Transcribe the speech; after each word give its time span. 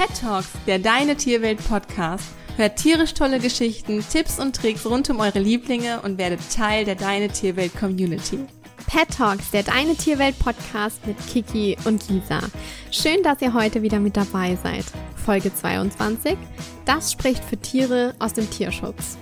Pet 0.00 0.18
Talks, 0.18 0.48
der 0.66 0.78
Deine 0.78 1.14
Tierwelt 1.14 1.58
Podcast. 1.68 2.24
Hört 2.56 2.76
tierisch 2.76 3.12
tolle 3.12 3.38
Geschichten, 3.38 4.02
Tipps 4.10 4.38
und 4.38 4.56
Tricks 4.56 4.86
rund 4.86 5.10
um 5.10 5.20
eure 5.20 5.40
Lieblinge 5.40 6.00
und 6.00 6.16
werdet 6.16 6.40
Teil 6.50 6.86
der 6.86 6.94
Deine 6.94 7.28
Tierwelt 7.28 7.78
Community. 7.78 8.38
Pet 8.86 9.10
Talks, 9.14 9.50
der 9.50 9.62
Deine 9.62 9.94
Tierwelt 9.94 10.38
Podcast 10.38 11.06
mit 11.06 11.18
Kiki 11.26 11.76
und 11.84 12.08
Lisa. 12.08 12.40
Schön, 12.90 13.22
dass 13.22 13.42
ihr 13.42 13.52
heute 13.52 13.82
wieder 13.82 14.00
mit 14.00 14.16
dabei 14.16 14.56
seid. 14.62 14.86
Folge 15.16 15.54
22. 15.54 16.38
Das 16.86 17.12
spricht 17.12 17.44
für 17.44 17.58
Tiere 17.58 18.14
aus 18.20 18.32
dem 18.32 18.48
Tierschutz. 18.48 19.18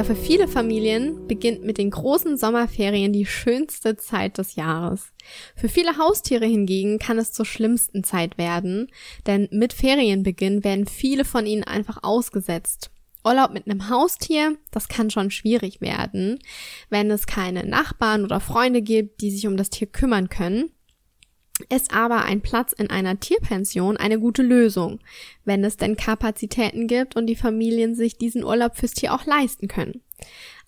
Ja, 0.00 0.04
für 0.04 0.16
viele 0.16 0.48
Familien 0.48 1.26
beginnt 1.28 1.62
mit 1.62 1.76
den 1.76 1.90
großen 1.90 2.38
Sommerferien 2.38 3.12
die 3.12 3.26
schönste 3.26 3.98
Zeit 3.98 4.38
des 4.38 4.54
Jahres. 4.54 5.12
Für 5.54 5.68
viele 5.68 5.98
Haustiere 5.98 6.46
hingegen 6.46 6.98
kann 6.98 7.18
es 7.18 7.34
zur 7.34 7.44
schlimmsten 7.44 8.02
Zeit 8.02 8.38
werden, 8.38 8.90
denn 9.26 9.46
mit 9.52 9.74
Ferienbeginn 9.74 10.64
werden 10.64 10.86
viele 10.86 11.26
von 11.26 11.44
ihnen 11.44 11.64
einfach 11.64 11.98
ausgesetzt. 12.02 12.90
Urlaub 13.26 13.52
mit 13.52 13.66
einem 13.66 13.90
Haustier, 13.90 14.56
das 14.70 14.88
kann 14.88 15.10
schon 15.10 15.30
schwierig 15.30 15.82
werden, 15.82 16.38
wenn 16.88 17.10
es 17.10 17.26
keine 17.26 17.66
Nachbarn 17.66 18.24
oder 18.24 18.40
Freunde 18.40 18.80
gibt, 18.80 19.20
die 19.20 19.30
sich 19.30 19.46
um 19.46 19.58
das 19.58 19.68
Tier 19.68 19.86
kümmern 19.86 20.30
können 20.30 20.70
ist 21.68 21.92
aber 21.92 22.24
ein 22.24 22.40
Platz 22.40 22.72
in 22.72 22.90
einer 22.90 23.20
Tierpension 23.20 23.96
eine 23.96 24.18
gute 24.18 24.42
Lösung, 24.42 25.00
wenn 25.44 25.64
es 25.64 25.76
denn 25.76 25.96
Kapazitäten 25.96 26.86
gibt 26.86 27.16
und 27.16 27.26
die 27.26 27.36
Familien 27.36 27.94
sich 27.94 28.16
diesen 28.16 28.44
Urlaub 28.44 28.76
fürs 28.76 28.92
Tier 28.92 29.14
auch 29.14 29.26
leisten 29.26 29.68
können. 29.68 30.02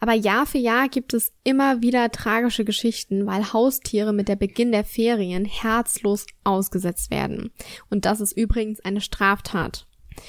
Aber 0.00 0.14
Jahr 0.14 0.46
für 0.46 0.58
Jahr 0.58 0.88
gibt 0.88 1.14
es 1.14 1.32
immer 1.44 1.80
wieder 1.80 2.10
tragische 2.10 2.64
Geschichten, 2.64 3.26
weil 3.26 3.52
Haustiere 3.52 4.12
mit 4.12 4.28
der 4.28 4.36
Beginn 4.36 4.72
der 4.72 4.84
Ferien 4.84 5.44
herzlos 5.44 6.26
ausgesetzt 6.42 7.10
werden. 7.10 7.52
Und 7.88 8.04
das 8.04 8.20
ist 8.20 8.32
übrigens 8.32 8.80
eine 8.80 9.00
Straftat. 9.00 9.86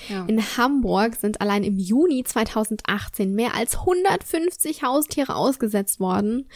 Ja. 0.09 0.25
In 0.25 0.41
Hamburg 0.57 1.15
sind 1.15 1.41
allein 1.41 1.63
im 1.63 1.79
Juni 1.79 2.23
2018 2.23 3.33
mehr 3.33 3.55
als 3.55 3.77
150 3.79 4.83
Haustiere 4.83 5.35
ausgesetzt 5.35 5.99
worden 5.99 6.47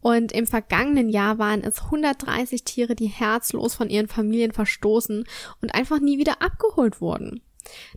und 0.00 0.32
im 0.32 0.46
vergangenen 0.46 1.08
Jahr 1.08 1.38
waren 1.38 1.62
es 1.62 1.82
130 1.84 2.64
Tiere, 2.64 2.94
die 2.94 3.06
herzlos 3.06 3.74
von 3.74 3.88
ihren 3.88 4.08
Familien 4.08 4.52
verstoßen 4.52 5.24
und 5.60 5.74
einfach 5.74 6.00
nie 6.00 6.18
wieder 6.18 6.42
abgeholt 6.42 7.00
wurden. 7.00 7.40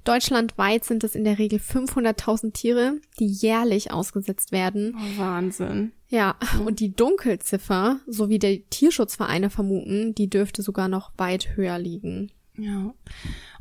Deutschlandweit 0.03 0.85
sind 0.85 1.03
es 1.03 1.15
in 1.15 1.23
der 1.23 1.39
Regel 1.39 1.59
500.000 1.59 2.53
Tiere, 2.53 2.99
die 3.19 3.27
jährlich 3.27 3.91
ausgesetzt 3.91 4.51
werden. 4.51 4.95
Oh, 4.95 5.19
Wahnsinn. 5.19 5.91
Ja, 6.07 6.35
und 6.65 6.79
die 6.79 6.93
Dunkelziffer, 6.93 7.99
so 8.07 8.29
wie 8.29 8.39
die 8.39 8.63
Tierschutzvereine 8.69 9.49
vermuten, 9.49 10.13
die 10.13 10.29
dürfte 10.29 10.61
sogar 10.61 10.87
noch 10.87 11.11
weit 11.17 11.55
höher 11.55 11.79
liegen. 11.79 12.31
Ja. 12.57 12.93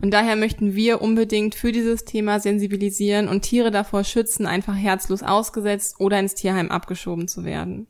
Und 0.00 0.12
daher 0.12 0.36
möchten 0.36 0.74
wir 0.74 1.02
unbedingt 1.02 1.54
für 1.54 1.72
dieses 1.72 2.04
Thema 2.04 2.40
sensibilisieren 2.40 3.28
und 3.28 3.42
Tiere 3.42 3.70
davor 3.70 4.04
schützen, 4.04 4.46
einfach 4.46 4.76
herzlos 4.76 5.22
ausgesetzt 5.22 5.96
oder 5.98 6.18
ins 6.20 6.34
Tierheim 6.34 6.70
abgeschoben 6.70 7.26
zu 7.26 7.44
werden. 7.44 7.88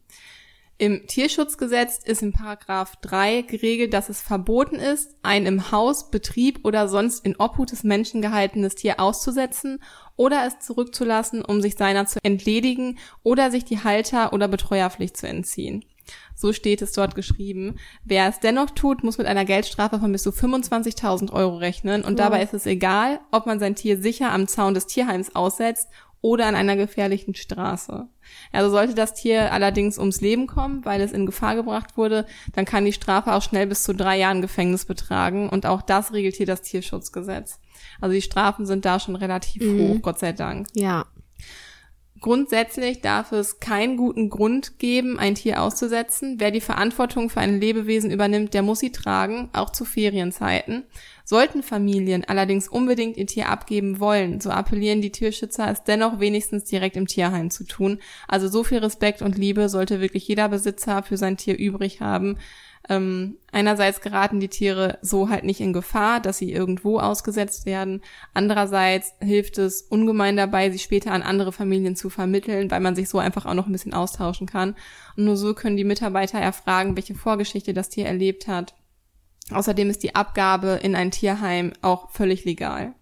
Im 0.77 1.07
Tierschutzgesetz 1.07 2.01
ist 2.05 2.23
in 2.23 2.33
Paragraph 2.33 2.97
3 2.97 3.43
geregelt, 3.43 3.93
dass 3.93 4.09
es 4.09 4.21
verboten 4.21 4.77
ist, 4.77 5.15
ein 5.23 5.47
im 5.47 5.71
Haus, 5.71 6.11
Betrieb 6.11 6.65
oder 6.65 6.89
sonst 6.89 7.25
in 7.25 7.37
Obhut 7.37 7.71
des 7.71 7.85
Menschen 7.85 8.21
gehaltenes 8.21 8.75
Tier 8.75 8.99
auszusetzen 8.99 9.81
oder 10.17 10.45
es 10.47 10.59
zurückzulassen, 10.59 11.45
um 11.45 11.61
sich 11.61 11.77
seiner 11.77 12.07
zu 12.07 12.19
entledigen 12.25 12.99
oder 13.23 13.53
sich 13.53 13.65
die 13.65 13.85
Halter- 13.85 14.33
oder 14.33 14.49
Betreuerpflicht 14.49 15.17
zu 15.17 15.29
entziehen. 15.29 15.85
So 16.35 16.53
steht 16.53 16.83
es 16.83 16.93
dort 16.93 17.15
geschrieben. 17.15 17.77
Wer 18.05 18.29
es 18.29 18.41
dennoch 18.41 18.71
tut, 18.71 19.05
muss 19.05 19.19
mit 19.19 19.27
einer 19.27 19.45
Geldstrafe 19.45 19.99
von 19.99 20.13
bis 20.13 20.23
zu 20.23 20.31
25.000 20.31 21.33
Euro 21.33 21.57
rechnen. 21.57 22.05
Und 22.05 22.13
wow. 22.13 22.25
dabei 22.25 22.43
ist 22.43 22.55
es 22.55 22.67
egal, 22.67 23.21
ob 23.31 23.47
man 23.47 23.61
sein 23.61 23.75
Tier 23.75 24.01
sicher 24.01 24.33
am 24.33 24.49
Zaun 24.49 24.75
des 24.75 24.87
Tierheims 24.87 25.35
aussetzt 25.35 25.89
oder 26.25 26.47
an 26.47 26.55
einer 26.55 26.75
gefährlichen 26.75 27.35
Straße. 27.35 28.09
Also 28.51 28.71
sollte 28.71 28.95
das 28.95 29.13
Tier 29.13 29.53
allerdings 29.53 29.99
ums 29.99 30.23
Leben 30.23 30.47
kommen, 30.47 30.83
weil 30.87 31.03
es 31.03 31.13
in 31.13 31.27
Gefahr 31.27 31.55
gebracht 31.55 31.99
wurde, 31.99 32.25
dann 32.55 32.65
kann 32.65 32.87
die 32.87 32.95
Strafe 32.95 33.35
auch 33.35 33.43
schnell 33.43 33.67
bis 33.67 33.83
zu 33.83 33.95
drei 33.95 34.19
Jahren 34.19 34.41
Gefängnis 34.41 34.87
betragen 34.87 35.51
und 35.51 35.67
auch 35.67 35.83
das 35.83 36.15
regelt 36.15 36.35
hier 36.35 36.47
das 36.47 36.63
Tierschutzgesetz. 36.63 37.61
Also 38.01 38.15
die 38.15 38.23
Strafen 38.23 38.65
sind 38.65 38.87
da 38.87 39.01
schon 39.01 39.17
relativ 39.17 39.63
mhm. 39.63 39.81
hoch, 39.81 40.03
Gott 40.03 40.19
sei 40.19 40.33
Dank. 40.33 40.67
Ja. 40.73 41.05
Grundsätzlich 42.21 43.01
darf 43.01 43.33
es 43.33 43.61
keinen 43.61 43.97
guten 43.97 44.31
Grund 44.31 44.79
geben, 44.79 45.19
ein 45.19 45.35
Tier 45.35 45.61
auszusetzen. 45.61 46.37
Wer 46.39 46.53
die 46.53 46.61
Verantwortung 46.61 47.29
für 47.29 47.41
ein 47.41 47.61
Lebewesen 47.61 48.11
übernimmt, 48.11 48.55
der 48.55 48.63
muss 48.63 48.79
sie 48.79 48.93
tragen, 48.93 49.51
auch 49.53 49.71
zu 49.71 49.85
Ferienzeiten. 49.85 50.85
Sollten 51.25 51.63
Familien 51.63 52.25
allerdings 52.25 52.69
unbedingt 52.69 53.17
ihr 53.17 53.27
Tier 53.27 53.49
abgeben 53.49 53.99
wollen, 53.99 54.41
so 54.41 54.51
appellieren 54.51 55.03
die 55.03 55.13
Tierschützer, 55.13 55.71
es 55.71 55.83
dennoch 55.83 56.21
wenigstens 56.21 56.65
direkt 56.65 56.97
im 56.97 57.07
Tierheim 57.07 57.51
zu 57.51 57.65
tun. 57.65 57.99
Also 58.29 58.49
so 58.49 58.63
viel 58.63 58.79
Respekt 58.79 59.21
und 59.21 59.37
Liebe 59.37 59.69
sollte 59.69 60.01
wirklich 60.01 60.27
jeder 60.29 60.49
Besitzer 60.49 61.03
für 61.03 61.17
sein 61.17 61.37
Tier 61.37 61.59
übrig 61.59 62.01
haben. 62.01 62.39
Ähm, 62.89 63.39
einerseits 63.51 64.01
geraten 64.01 64.41
die 64.41 64.49
Tiere 64.49 64.99
so 65.01 65.31
halt 65.31 65.45
nicht 65.45 65.61
in 65.61 65.73
Gefahr, 65.73 66.21
dass 66.21 66.39
sie 66.39 66.53
irgendwo 66.53 66.99
ausgesetzt 66.99 67.65
werden. 67.65 68.03
Andererseits 68.35 69.15
hilft 69.21 69.59
es 69.59 69.83
ungemein 69.83 70.37
dabei, 70.37 70.71
sie 70.71 70.79
später 70.79 71.13
an 71.13 71.23
andere 71.23 71.53
Familien 71.53 71.97
zu 71.97 72.11
vermitteln, 72.11 72.71
weil 72.71 72.81
man 72.81 72.95
sich 72.95 73.09
so 73.09 73.19
einfach 73.19 73.47
auch 73.47 73.55
noch 73.55 73.67
ein 73.67 73.73
bisschen 73.73 73.95
austauschen 73.95 74.47
kann. 74.47 74.77
Und 75.17 75.25
nur 75.25 75.37
so 75.37 75.55
können 75.55 75.77
die 75.77 75.85
Mitarbeiter 75.85 76.39
erfragen, 76.39 76.97
welche 76.97 77.15
Vorgeschichte 77.15 77.73
das 77.73 77.89
Tier 77.89 78.07
erlebt 78.07 78.49
hat. 78.49 78.75
Außerdem 79.51 79.89
ist 79.91 80.03
die 80.03 80.15
Abgabe 80.15 80.81
in 80.83 80.95
ein 80.95 81.11
Tierheim 81.11 81.73
auch 81.83 82.11
völlig 82.11 82.45
legal. 82.45 82.95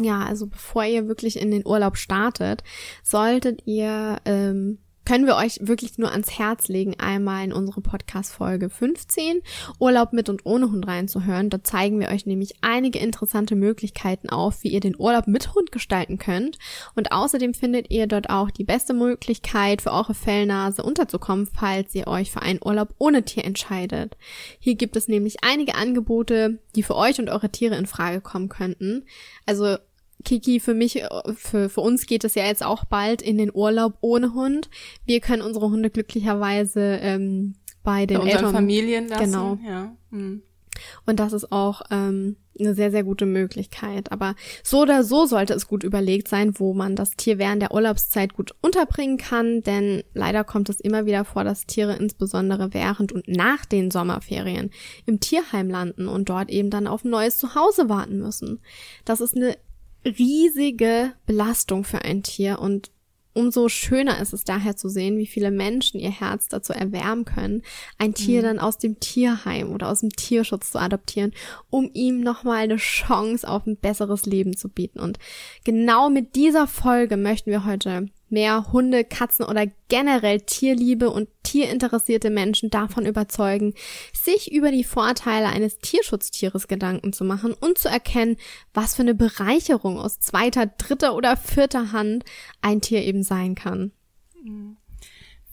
Ja. 0.00 0.24
also 0.24 0.48
bevor 0.48 0.84
ihr 0.84 1.06
wirklich 1.06 1.38
in 1.38 1.50
den 1.52 1.64
Urlaub 1.64 1.96
startet, 1.96 2.64
solltet 3.04 3.64
ihr 3.64 4.18
ähm, 4.24 4.78
können 5.04 5.26
wir 5.26 5.36
euch 5.36 5.58
wirklich 5.62 5.98
nur 5.98 6.10
ans 6.10 6.38
Herz 6.38 6.68
legen, 6.68 6.94
einmal 6.98 7.44
in 7.44 7.52
unsere 7.52 7.80
Podcast-Folge 7.80 8.70
15 8.70 9.42
Urlaub 9.78 10.12
mit 10.12 10.28
und 10.28 10.44
ohne 10.44 10.70
Hund 10.70 10.86
reinzuhören. 10.86 11.50
Da 11.50 11.62
zeigen 11.62 12.00
wir 12.00 12.08
euch 12.08 12.26
nämlich 12.26 12.54
einige 12.62 12.98
interessante 12.98 13.54
Möglichkeiten 13.54 14.30
auf, 14.30 14.62
wie 14.62 14.68
ihr 14.68 14.80
den 14.80 14.98
Urlaub 14.98 15.26
mit 15.26 15.54
Hund 15.54 15.72
gestalten 15.72 16.18
könnt. 16.18 16.58
Und 16.94 17.12
außerdem 17.12 17.54
findet 17.54 17.90
ihr 17.90 18.06
dort 18.06 18.30
auch 18.30 18.50
die 18.50 18.64
beste 18.64 18.94
Möglichkeit 18.94 19.82
für 19.82 19.92
eure 19.92 20.14
Fellnase 20.14 20.82
unterzukommen, 20.82 21.46
falls 21.46 21.94
ihr 21.94 22.06
euch 22.06 22.30
für 22.30 22.42
einen 22.42 22.60
Urlaub 22.64 22.94
ohne 22.98 23.24
Tier 23.24 23.44
entscheidet. 23.44 24.16
Hier 24.58 24.74
gibt 24.74 24.96
es 24.96 25.08
nämlich 25.08 25.36
einige 25.42 25.74
Angebote, 25.74 26.58
die 26.74 26.82
für 26.82 26.96
euch 26.96 27.18
und 27.18 27.28
eure 27.28 27.50
Tiere 27.50 27.76
in 27.76 27.86
Frage 27.86 28.20
kommen 28.20 28.48
könnten. 28.48 29.04
Also 29.46 29.76
Kiki, 30.24 30.60
für 30.60 30.74
mich, 30.74 31.02
äh, 31.02 31.08
für, 31.36 31.68
für 31.68 31.80
uns 31.80 32.06
geht 32.06 32.24
es 32.24 32.34
ja 32.34 32.44
jetzt 32.44 32.64
auch 32.64 32.84
bald 32.84 33.22
in 33.22 33.38
den 33.38 33.50
Urlaub 33.52 33.94
ohne 34.00 34.34
Hund. 34.34 34.68
Wir 35.04 35.20
können 35.20 35.42
unsere 35.42 35.70
Hunde 35.70 35.90
glücklicherweise 35.90 36.98
ähm, 37.00 37.54
bei 37.82 38.06
den 38.06 38.18
bei 38.18 38.30
Eltern 38.30 38.52
Familien 38.52 39.08
lassen. 39.08 39.24
Genau. 39.24 39.58
Ja. 39.64 39.96
Hm. 40.10 40.42
Und 41.06 41.20
das 41.20 41.32
ist 41.32 41.52
auch 41.52 41.82
ähm, 41.90 42.36
eine 42.58 42.74
sehr, 42.74 42.90
sehr 42.90 43.04
gute 43.04 43.26
Möglichkeit. 43.26 44.12
Aber 44.12 44.34
so 44.62 44.82
oder 44.82 45.04
so 45.04 45.26
sollte 45.26 45.54
es 45.54 45.68
gut 45.68 45.84
überlegt 45.84 46.28
sein, 46.28 46.58
wo 46.58 46.74
man 46.74 46.96
das 46.96 47.12
Tier 47.12 47.38
während 47.38 47.62
der 47.62 47.72
Urlaubszeit 47.72 48.34
gut 48.34 48.54
unterbringen 48.60 49.18
kann, 49.18 49.62
denn 49.62 50.02
leider 50.14 50.44
kommt 50.44 50.68
es 50.68 50.80
immer 50.80 51.06
wieder 51.06 51.24
vor, 51.24 51.44
dass 51.44 51.66
Tiere 51.66 51.96
insbesondere 51.96 52.74
während 52.74 53.12
und 53.12 53.28
nach 53.28 53.64
den 53.64 53.90
Sommerferien 53.90 54.70
im 55.06 55.20
Tierheim 55.20 55.68
landen 55.68 56.08
und 56.08 56.28
dort 56.28 56.50
eben 56.50 56.70
dann 56.70 56.86
auf 56.86 57.04
ein 57.04 57.10
neues 57.10 57.38
Zuhause 57.38 57.88
warten 57.88 58.18
müssen. 58.18 58.60
Das 59.04 59.20
ist 59.20 59.36
eine 59.36 59.56
riesige 60.04 61.12
Belastung 61.26 61.84
für 61.84 62.02
ein 62.02 62.22
Tier 62.22 62.58
und 62.58 62.90
umso 63.34 63.68
schöner 63.68 64.20
ist 64.20 64.32
es 64.32 64.44
daher 64.44 64.76
zu 64.76 64.88
sehen, 64.88 65.18
wie 65.18 65.26
viele 65.26 65.50
Menschen 65.50 66.00
ihr 66.00 66.10
Herz 66.10 66.48
dazu 66.48 66.72
erwärmen 66.72 67.24
können, 67.24 67.62
ein 67.98 68.14
Tier 68.14 68.40
mhm. 68.40 68.44
dann 68.44 68.58
aus 68.60 68.78
dem 68.78 69.00
Tierheim 69.00 69.72
oder 69.72 69.90
aus 69.90 70.00
dem 70.00 70.10
Tierschutz 70.10 70.70
zu 70.70 70.78
adoptieren, 70.78 71.32
um 71.68 71.90
ihm 71.92 72.20
nochmal 72.20 72.58
eine 72.58 72.76
Chance 72.76 73.46
auf 73.46 73.66
ein 73.66 73.76
besseres 73.76 74.24
Leben 74.24 74.56
zu 74.56 74.68
bieten. 74.68 75.00
Und 75.00 75.18
genau 75.64 76.08
mit 76.08 76.36
dieser 76.36 76.66
Folge 76.66 77.16
möchten 77.16 77.50
wir 77.50 77.64
heute 77.64 78.08
mehr 78.34 78.70
Hunde, 78.72 79.04
Katzen 79.04 79.46
oder 79.46 79.66
generell 79.88 80.40
Tierliebe 80.42 81.08
und 81.08 81.28
tierinteressierte 81.44 82.28
Menschen 82.28 82.68
davon 82.68 83.06
überzeugen, 83.06 83.72
sich 84.12 84.52
über 84.52 84.70
die 84.70 84.84
Vorteile 84.84 85.46
eines 85.46 85.78
Tierschutztieres 85.78 86.68
Gedanken 86.68 87.14
zu 87.14 87.24
machen 87.24 87.54
und 87.54 87.78
zu 87.78 87.88
erkennen, 87.88 88.36
was 88.74 88.96
für 88.96 89.02
eine 89.02 89.14
Bereicherung 89.14 89.98
aus 89.98 90.18
zweiter, 90.18 90.66
dritter 90.66 91.14
oder 91.14 91.38
vierter 91.38 91.92
Hand 91.92 92.24
ein 92.60 92.82
Tier 92.82 93.02
eben 93.02 93.22
sein 93.22 93.54
kann. 93.54 93.92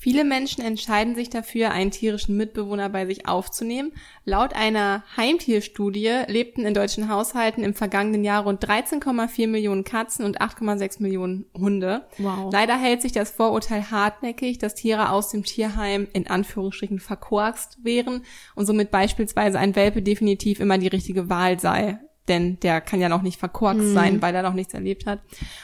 Viele 0.02 0.24
Menschen 0.24 0.64
entscheiden 0.64 1.14
sich 1.14 1.30
dafür, 1.30 1.70
einen 1.70 1.92
tierischen 1.92 2.36
Mitbewohner 2.36 2.90
bei 2.90 3.06
sich 3.06 3.28
aufzunehmen. 3.28 3.92
Laut 4.26 4.56
einer 4.56 5.04
Heimtierstudie 5.16 6.24
lebten 6.26 6.66
in 6.66 6.74
deutschen 6.74 7.08
Haushalten 7.08 7.64
im 7.64 7.76
vergangenen 7.76 8.24
Jahr 8.24 8.42
rund 8.46 8.66
13,4 8.66 9.48
Millionen 9.48 9.84
Katzen 9.84 10.26
und 10.26 10.42
8,6 10.42 11.04
Millionen 11.04 11.46
Hunde. 11.56 12.08
Wow. 12.18 12.52
Leider 12.52 12.78
hält 12.78 13.04
sich 13.04 13.12
das 13.12 13.30
Vorurteil 13.30 13.92
hartnäckig, 13.92 14.58
dass 14.58 14.74
Tiere 14.74 15.12
aus 15.12 15.30
dem 15.30 15.44
Tierheim 15.44 16.08
in 16.14 16.26
Anführungsstrichen 16.26 16.98
verkorkst 16.98 17.78
wären 17.84 18.24
und 18.56 18.66
somit 18.66 18.90
beispielsweise 18.90 19.60
ein 19.60 19.76
Welpe 19.76 20.02
definitiv 20.02 20.62
immer 20.62 20.80
die 20.80 20.88
richtige 20.88 21.30
Wahl 21.30 21.60
sei 21.60 22.00
denn 22.28 22.60
der 22.60 22.82
kann 22.82 23.02
ja 23.02 23.10
noch 23.10 23.24
nicht 23.24 23.40
verkorkst 23.40 23.90
mhm. 23.90 23.94
sein, 23.94 24.22
weil 24.22 24.36
er 24.36 24.44
noch 24.44 24.54
nichts 24.54 24.74
erlebt 24.74 25.06
hat. 25.06 25.20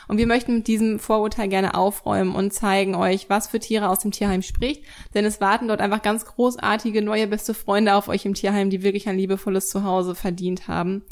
Und 0.07 0.17
wir 0.17 0.27
möchten 0.27 0.55
mit 0.55 0.67
diesem 0.67 0.99
Vorurteil 0.99 1.47
gerne 1.47 1.75
aufräumen 1.75 2.35
und 2.35 2.53
zeigen 2.53 2.95
euch, 2.95 3.29
was 3.29 3.47
für 3.47 3.59
Tiere 3.59 3.89
aus 3.89 3.99
dem 3.99 4.11
Tierheim 4.11 4.41
spricht, 4.41 4.83
denn 5.13 5.25
es 5.25 5.39
warten 5.39 5.67
dort 5.67 5.81
einfach 5.81 6.01
ganz 6.01 6.25
großartige 6.25 7.01
neue 7.01 7.27
beste 7.27 7.53
Freunde 7.53 7.95
auf 7.95 8.07
euch 8.07 8.25
im 8.25 8.33
Tierheim, 8.33 8.69
die 8.69 8.83
wirklich 8.83 9.07
ein 9.07 9.17
liebevolles 9.17 9.69
Zuhause 9.69 10.15
verdient 10.15 10.67
haben. 10.67 11.03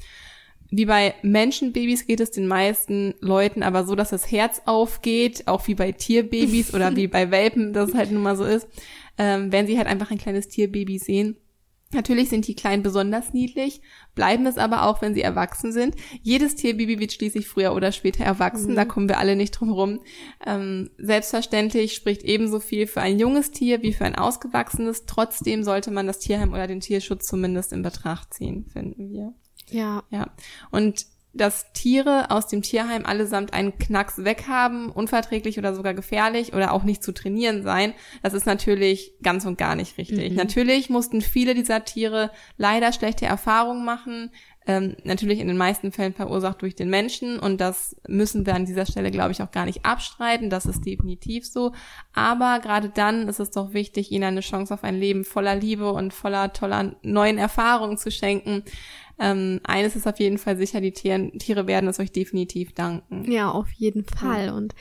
Wie 0.72 0.86
bei 0.86 1.14
Menschenbabys 1.22 2.08
geht 2.08 2.20
es 2.20 2.32
den 2.32 2.48
meisten 2.48 3.14
Leuten 3.20 3.62
aber 3.62 3.86
so, 3.86 3.96
dass 3.96 4.10
das 4.10 4.32
Herz 4.32 4.64
aufgeht, 4.66 5.48
auch 5.48 5.68
wie 5.68 5.76
bei 5.76 5.92
Tierbabys 5.92 6.74
oder 6.74 6.96
wie 6.98 7.08
bei 7.08 7.30
Welpen, 7.32 7.72
das 7.72 7.94
halt 7.94 8.12
nun 8.12 8.24
mal 8.24 8.36
so 8.36 8.46
ist, 8.46 8.68
ähm, 9.18 9.52
wenn 9.52 9.68
sie 9.68 9.78
halt 9.78 9.88
einfach 9.88 10.12
ein 10.12 10.18
kleines 10.18 10.48
Tierbaby 10.48 10.98
sehen. 10.98 11.38
Natürlich 11.96 12.30
sind 12.30 12.48
die 12.48 12.56
Kleinen 12.56 12.84
besonders 12.84 13.34
niedlich, 13.34 13.82
bleiben 14.14 14.46
es 14.46 14.58
aber 14.58 14.84
auch, 14.84 15.02
wenn 15.02 15.14
sie 15.14 15.22
erwachsen 15.22 15.72
sind. 15.72 15.96
Jedes 16.22 16.56
Tierbaby 16.56 17.00
wird 17.00 17.14
schließlich 17.14 17.48
früher 17.48 17.74
oder 17.74 17.92
später 17.92 18.24
erwachsen, 18.24 18.72
mhm. 18.72 18.76
da 18.76 18.86
kommen 18.86 19.10
wir 19.10 19.18
alle 19.18 19.36
nicht 19.36 19.52
drum 19.52 19.72
rum. 19.72 20.02
Ähm, 20.46 20.92
selbstverständlich 20.98 21.94
spricht 21.94 22.24
ebenso 22.24 22.60
viel 22.60 22.86
für 22.88 23.02
ein 23.02 23.18
junges 23.18 23.52
Tier 23.52 23.82
wie 23.82 23.94
für 23.94 24.06
ein 24.06 24.16
ausgewachsenes. 24.16 25.06
Trotzdem 25.06 25.64
sollte 25.64 25.92
man 25.92 26.06
das 26.06 26.20
Tierheim 26.20 26.54
oder 26.54 26.68
den 26.68 26.82
Tierschutz 26.82 27.26
zumindest 27.26 27.74
in 27.74 27.82
Betracht 27.82 28.34
ziehen, 28.34 28.66
finden 28.72 29.10
wir. 29.10 29.34
Ja. 29.70 30.04
Ja. 30.12 30.34
Und 30.72 31.06
dass 31.36 31.72
Tiere 31.74 32.32
aus 32.32 32.48
dem 32.48 32.62
Tierheim 32.62 33.06
allesamt 33.06 33.54
einen 33.54 33.78
Knacks 33.78 34.24
weghaben, 34.24 34.90
unverträglich 34.90 35.60
oder 35.60 35.76
sogar 35.76 35.94
gefährlich 35.94 36.54
oder 36.54 36.72
auch 36.72 36.84
nicht 36.84 37.04
zu 37.04 37.14
trainieren 37.14 37.62
sein, 37.62 37.94
das 38.24 38.34
ist 38.34 38.46
natürlich 38.46 39.14
ganz 39.22 39.46
und 39.46 39.58
gar 39.58 39.76
nicht 39.76 39.98
richtig. 39.98 40.32
Mhm. 40.32 40.38
Natürlich 40.38 40.90
mussten 40.90 41.22
viele 41.22 41.54
dieser 41.54 41.84
Tiere 41.84 42.32
leider 42.58 42.94
schlechte 42.94 43.26
Erfahrungen 43.26 43.84
machen, 43.84 44.32
ähm, 44.68 44.96
natürlich 45.04 45.40
in 45.40 45.48
den 45.48 45.58
meisten 45.58 45.92
Fällen 45.92 46.14
verursacht 46.14 46.62
durch 46.62 46.76
den 46.76 46.90
Menschen 46.90 47.38
und 47.38 47.62
das 47.62 47.96
müssen 48.08 48.46
wir 48.48 48.56
an 48.56 48.66
dieser 48.66 48.88
Stelle, 48.88 49.12
glaube 49.12 49.32
ich, 49.32 49.44
auch 49.44 49.52
gar 49.52 49.66
nicht 49.66 49.86
abstreiten. 49.86 50.50
Das 50.50 50.66
ist 50.66 50.86
definitiv 50.86 51.46
so. 51.46 51.74
Aber 52.14 52.60
gerade 52.60 52.90
dann 52.90 53.28
ist 53.28 53.40
es 53.40 53.52
doch 53.52 53.74
wichtig, 53.74 54.12
ihnen 54.12 54.24
eine 54.24 54.42
Chance 54.42 54.74
auf 54.74 54.84
ein 54.84 55.00
Leben 55.00 55.24
voller 55.24 55.56
Liebe 55.56 55.92
und 55.92 56.14
voller 56.14 56.52
toller 56.52 56.96
neuen 57.04 57.38
Erfahrungen 57.38 57.98
zu 57.98 58.10
schenken. 58.10 58.64
Ähm, 59.20 59.62
eines 59.64 59.96
ist 59.96 60.08
auf 60.08 60.20
jeden 60.20 60.38
Fall 60.38 60.58
sicher, 60.58 60.82
die 60.82 60.92
Tiere, 60.92 61.32
Tiere 61.38 61.68
werden 61.68 61.90
es 61.90 62.00
euch 62.00 62.12
definitiv 62.12 62.74
danken. 62.74 63.30
Ja, 63.32 63.52
auf 63.52 63.72
jeden 63.72 64.06
Fall. 64.06 64.52
Und 64.52 64.74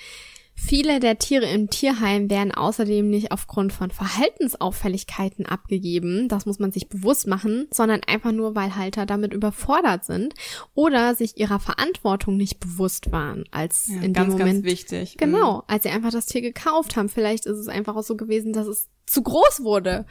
Viele 0.56 1.00
der 1.00 1.18
Tiere 1.18 1.46
im 1.46 1.68
Tierheim 1.68 2.30
werden 2.30 2.52
außerdem 2.52 3.10
nicht 3.10 3.32
aufgrund 3.32 3.72
von 3.72 3.90
Verhaltensauffälligkeiten 3.90 5.46
abgegeben, 5.46 6.28
das 6.28 6.46
muss 6.46 6.60
man 6.60 6.70
sich 6.70 6.88
bewusst 6.88 7.26
machen, 7.26 7.66
sondern 7.72 8.02
einfach 8.06 8.30
nur, 8.30 8.54
weil 8.54 8.76
Halter 8.76 9.04
damit 9.04 9.34
überfordert 9.34 10.04
sind 10.04 10.32
oder 10.74 11.16
sich 11.16 11.38
ihrer 11.38 11.58
Verantwortung 11.58 12.36
nicht 12.36 12.60
bewusst 12.60 13.10
waren, 13.10 13.44
als 13.50 13.88
ja, 13.88 14.00
in 14.00 14.12
ganz, 14.12 14.28
dem 14.28 14.38
Moment. 14.38 14.62
Ganz 14.62 14.64
wichtig. 14.64 15.16
Genau, 15.18 15.56
mhm. 15.56 15.62
als 15.66 15.82
sie 15.82 15.90
einfach 15.90 16.12
das 16.12 16.26
Tier 16.26 16.40
gekauft 16.40 16.96
haben. 16.96 17.08
Vielleicht 17.08 17.46
ist 17.46 17.58
es 17.58 17.68
einfach 17.68 17.96
auch 17.96 18.04
so 18.04 18.16
gewesen, 18.16 18.52
dass 18.52 18.68
es 18.68 18.88
zu 19.06 19.22
groß 19.22 19.62
wurde. 19.62 20.06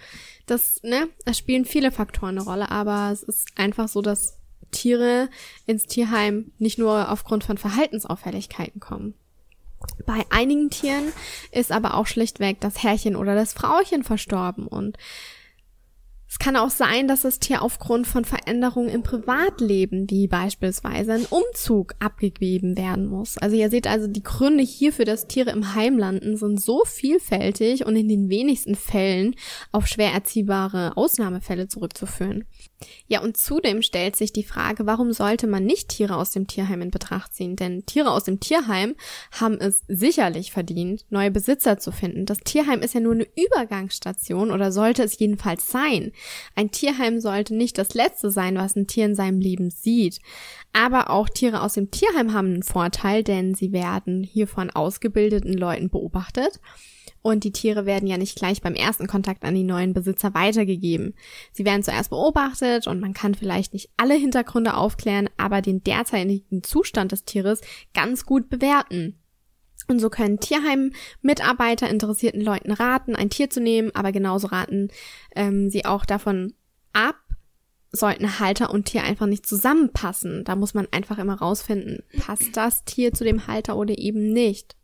Das, 0.46 0.82
ne, 0.84 1.08
da 1.26 1.34
spielen 1.34 1.66
viele 1.66 1.92
Faktoren 1.92 2.38
eine 2.38 2.48
Rolle, 2.48 2.72
aber 2.72 3.12
es 3.12 3.24
ist 3.24 3.48
einfach 3.56 3.88
so, 3.88 4.02
dass 4.02 4.40
Tiere 4.72 5.30
ins 5.66 5.86
Tierheim 5.86 6.52
nicht 6.58 6.80
nur 6.80 7.12
aufgrund 7.12 7.44
von 7.44 7.58
Verhaltensauffälligkeiten 7.58 8.80
kommen. 8.80 9.14
Bei 10.06 10.26
einigen 10.30 10.70
Tieren 10.70 11.12
ist 11.52 11.72
aber 11.72 11.96
auch 11.96 12.08
schlichtweg 12.08 12.60
das 12.62 12.84
Herrchen 12.84 13.16
oder 13.16 13.36
das 13.36 13.54
Frauchen 13.54 14.04
verstorben 14.04 14.68
und 14.68 14.98
es 16.34 16.40
kann 16.40 16.56
auch 16.56 16.72
sein, 16.72 17.08
dass 17.08 17.22
das 17.22 17.38
Tier 17.38 17.62
aufgrund 17.62 18.08
von 18.08 18.26
Veränderungen 18.26 18.90
im 18.90 19.04
Privatleben, 19.04 20.10
wie 20.10 20.28
beispielsweise 20.28 21.14
ein 21.14 21.28
Umzug, 21.30 21.94
abgegeben 22.00 22.76
werden 22.76 23.06
muss. 23.06 23.38
Also 23.38 23.56
ihr 23.56 23.70
seht 23.70 23.86
also, 23.86 24.08
die 24.08 24.24
Gründe 24.24 24.64
hierfür, 24.64 25.06
dass 25.06 25.28
Tiere 25.28 25.52
im 25.52 25.76
Heim 25.76 26.00
landen, 26.00 26.36
sind 26.36 26.60
so 26.60 26.82
vielfältig 26.86 27.86
und 27.86 27.96
in 27.96 28.08
den 28.08 28.30
wenigsten 28.30 28.74
Fällen 28.74 29.36
auf 29.72 29.86
schwer 29.86 30.12
erziehbare 30.12 30.98
Ausnahmefälle 30.98 31.68
zurückzuführen. 31.68 32.46
Ja, 33.08 33.22
und 33.22 33.38
zudem 33.38 33.82
stellt 33.82 34.16
sich 34.16 34.34
die 34.34 34.44
Frage, 34.44 34.86
warum 34.86 35.12
sollte 35.14 35.48
man 35.48 35.66
nicht 35.66 35.90
Tiere 35.90 36.16
aus 36.16 36.32
dem 36.32 36.48
Tierheim 36.48 36.82
in 36.82 36.92
Betracht 36.92 37.34
ziehen? 37.34 37.56
Denn 37.56 37.86
Tiere 37.86 38.12
aus 38.12 38.24
dem 38.24 38.40
Tierheim 38.40 38.96
haben 39.32 39.60
es 39.60 39.84
sicherlich 39.88 40.52
verdient, 40.52 41.06
neue 41.10 41.32
Besitzer 41.32 41.78
zu 41.78 41.92
finden. 41.92 42.26
Das 42.26 42.40
Tierheim 42.40 42.82
ist 42.82 42.94
ja 42.94 43.00
nur 43.00 43.14
eine 43.14 43.28
Übergangsstation 43.36 44.52
oder 44.52 44.72
sollte 44.72 45.04
es 45.04 45.20
jedenfalls 45.20 45.68
sein. 45.68 46.12
Ein 46.56 46.72
Tierheim 46.72 47.20
sollte 47.20 47.56
nicht 47.56 47.78
das 47.78 47.94
Letzte 47.94 48.32
sein, 48.32 48.56
was 48.56 48.76
ein 48.76 48.88
Tier 48.88 49.06
in 49.06 49.16
seinem 49.16 49.40
Leben 49.40 49.70
sieht. 49.70 50.20
Aber 50.72 51.10
auch 51.10 51.30
Tiere 51.30 51.62
aus 51.62 51.74
dem 51.74 51.92
Tierheim 51.92 52.34
haben 52.34 52.48
einen 52.48 52.64
Vorteil, 52.64 53.24
denn 53.24 53.54
sie 53.54 53.72
werden 53.72 54.24
hier 54.24 54.48
von 54.48 54.70
ausgebildeten 54.70 55.54
Leuten 55.54 55.90
beobachtet. 55.90 56.60
Und 57.24 57.46
die 57.46 57.54
Tiere 57.54 57.86
werden 57.86 58.08
ja 58.08 58.18
nicht 58.18 58.36
gleich 58.36 58.62
beim 58.62 58.76
ersten 58.76 59.08
Kontakt 59.08 59.46
an 59.46 59.56
die 59.56 59.64
neuen 59.64 59.94
Besitzer 59.94 60.34
weitergegeben. 60.34 61.16
Sie 61.54 61.64
werden 61.64 61.82
zuerst 61.82 62.10
beobachtet 62.10 62.86
und 62.86 63.00
man 63.00 63.14
kann 63.14 63.34
vielleicht 63.34 63.74
nicht 63.74 63.90
alle 63.96 64.14
Hintergründe 64.14 64.76
aufklären, 64.76 65.30
aber 65.38 65.62
den 65.62 65.82
derzeitigen 65.84 66.64
Zustand 66.64 67.14
des 67.14 67.24
Tieres 67.24 67.62
ganz 67.94 68.26
gut 68.26 68.50
bewerten. 68.50 69.18
Und 69.88 70.00
so 70.00 70.10
können 70.10 70.40
Tierheim-Mitarbeiter 70.40 71.90
interessierten 71.90 72.42
Leuten 72.42 72.74
raten, 72.74 73.16
ein 73.16 73.30
Tier 73.30 73.50
zu 73.50 73.62
nehmen, 73.62 73.92
aber 73.96 74.12
genauso 74.12 74.48
raten 74.48 74.90
ähm, 75.34 75.70
sie 75.70 75.86
auch 75.86 76.06
davon 76.06 76.54
ab, 76.92 77.16
sollten 77.94 78.40
Halter 78.40 78.72
und 78.72 78.86
Tier 78.86 79.04
einfach 79.04 79.28
nicht 79.28 79.46
zusammenpassen. 79.46 80.44
Da 80.44 80.58
muss 80.58 80.74
man 80.74 80.88
einfach 80.92 81.20
immer 81.20 81.36
rausfinden, 81.36 82.04
passt 82.18 82.58
das 82.58 82.84
Tier 82.84 83.14
zu 83.14 83.24
dem 83.24 83.48
Halter 83.48 83.78
oder 83.78 83.98
eben 83.98 84.34
nicht. 84.34 84.76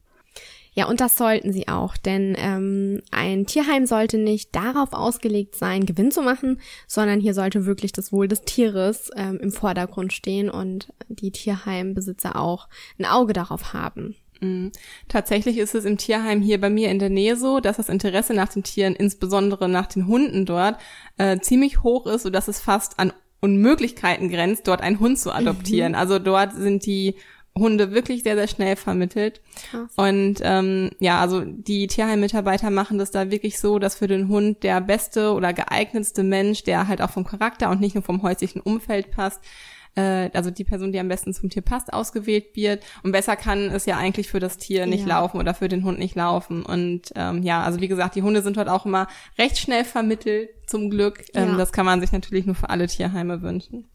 Ja, 0.74 0.88
und 0.88 1.02
das 1.02 1.16
sollten 1.16 1.52
sie 1.52 1.68
auch, 1.68 1.98
denn 1.98 2.36
ähm, 2.38 3.02
ein 3.12 3.46
Tierheim 3.46 3.86
sollte 3.86 4.18
nicht 4.18 4.56
darauf 4.56 4.94
ausgelegt 4.94 5.56
sein, 5.56 5.86
Gewinn 5.86 6.12
zu 6.12 6.22
machen, 6.22 6.62
sondern 6.88 7.20
hier 7.20 7.34
sollte 7.34 7.66
wirklich 7.66 7.92
das 7.92 8.12
Wohl 8.12 8.28
des 8.28 8.42
Tieres 8.42 9.10
ähm, 9.16 9.40
im 9.42 9.52
Vordergrund 9.52 10.14
stehen 10.14 10.50
und 10.50 10.94
die 11.08 11.32
Tierheimbesitzer 11.32 12.36
auch 12.36 12.68
ein 12.98 13.06
Auge 13.06 13.34
darauf 13.34 13.74
haben. 13.74 14.16
Mhm. 14.42 14.72
Tatsächlich 15.08 15.58
ist 15.58 15.76
es 15.76 15.86
im 15.86 15.98
Tierheim 15.98 16.42
hier 16.42 16.62
bei 16.62 16.70
mir 16.70 16.90
in 16.90 17.00
der 17.00 17.10
Nähe 17.10 17.36
so, 17.36 17.60
dass 17.60 17.78
das 17.78 17.90
Interesse 17.90 18.34
nach 18.34 18.50
den 18.50 18.64
Tieren, 18.64 18.96
insbesondere 18.96 19.68
nach 19.68 19.88
den 19.88 20.08
Hunden 20.08 20.46
dort, 20.46 20.80
äh, 21.18 21.40
ziemlich 21.40 21.84
hoch 21.84 22.06
ist, 22.08 22.24
sodass 22.24 22.48
es 22.48 22.62
fast 22.62 23.00
an 23.00 23.14
Unmöglichkeiten 23.42 24.30
grenzt, 24.30 24.68
dort 24.68 24.82
einen 24.82 25.00
Hund 25.00 25.18
zu 25.18 25.32
adoptieren. 25.32 25.94
Mhm. 25.94 25.98
Also 25.98 26.20
dort 26.20 26.54
sind 26.54 26.86
die 26.86 27.16
Hunde 27.60 27.92
wirklich 27.92 28.24
sehr, 28.24 28.36
sehr 28.36 28.48
schnell 28.48 28.76
vermittelt. 28.76 29.42
Krass. 29.70 29.92
Und 29.96 30.40
ähm, 30.42 30.92
ja, 31.00 31.20
also 31.20 31.42
die 31.46 31.88
Tierheim-Mitarbeiter 31.88 32.70
machen 32.70 32.98
das 32.98 33.12
da 33.12 33.32
wirklich 33.32 33.60
so, 33.60 33.80
dass 33.80 33.96
für 33.96 34.08
den 34.08 34.28
Hund 34.28 34.64
der 34.64 34.82
beste 34.82 35.34
oder 35.34 35.54
geeignetste 35.54 36.24
Mensch, 36.24 36.64
der 36.64 36.88
halt 36.88 37.02
auch 37.02 37.12
vom 37.12 37.26
Charakter 37.26 37.70
und 37.70 37.82
nicht 37.82 37.96
nur 37.96 38.04
vom 38.04 38.22
häuslichen 38.22 38.62
Umfeld 38.62 39.12
passt, 39.12 39.42
äh, 39.96 40.30
also 40.34 40.52
die 40.52 40.64
Person, 40.64 40.92
die 40.92 41.00
am 41.00 41.08
besten 41.08 41.34
zum 41.34 41.50
Tier 41.50 41.62
passt, 41.62 41.94
ausgewählt 41.94 42.56
wird. 42.56 42.84
Und 43.04 43.12
besser 43.12 43.36
kann 43.36 43.70
es 43.70 43.86
ja 43.86 43.98
eigentlich 43.98 44.30
für 44.30 44.40
das 44.40 44.58
Tier 44.58 44.86
nicht 44.86 45.08
ja. 45.08 45.20
laufen 45.20 45.40
oder 45.40 45.54
für 45.54 45.68
den 45.68 45.84
Hund 45.84 46.00
nicht 46.00 46.16
laufen. 46.16 46.64
Und 46.64 47.12
ähm, 47.16 47.44
ja, 47.44 47.64
also 47.64 47.82
wie 47.82 47.88
gesagt, 47.88 48.16
die 48.16 48.24
Hunde 48.24 48.42
sind 48.42 48.58
dort 48.58 48.70
auch 48.70 48.86
immer 48.86 49.08
recht 49.38 49.58
schnell 49.58 49.86
vermittelt, 49.86 50.50
zum 50.68 50.90
Glück. 50.90 51.26
Ähm, 51.34 51.52
ja. 51.52 51.58
Das 51.58 51.72
kann 51.72 51.86
man 51.86 52.02
sich 52.02 52.12
natürlich 52.12 52.46
nur 52.46 52.56
für 52.56 52.70
alle 52.70 52.88
Tierheime 52.88 53.42
wünschen. 53.42 53.90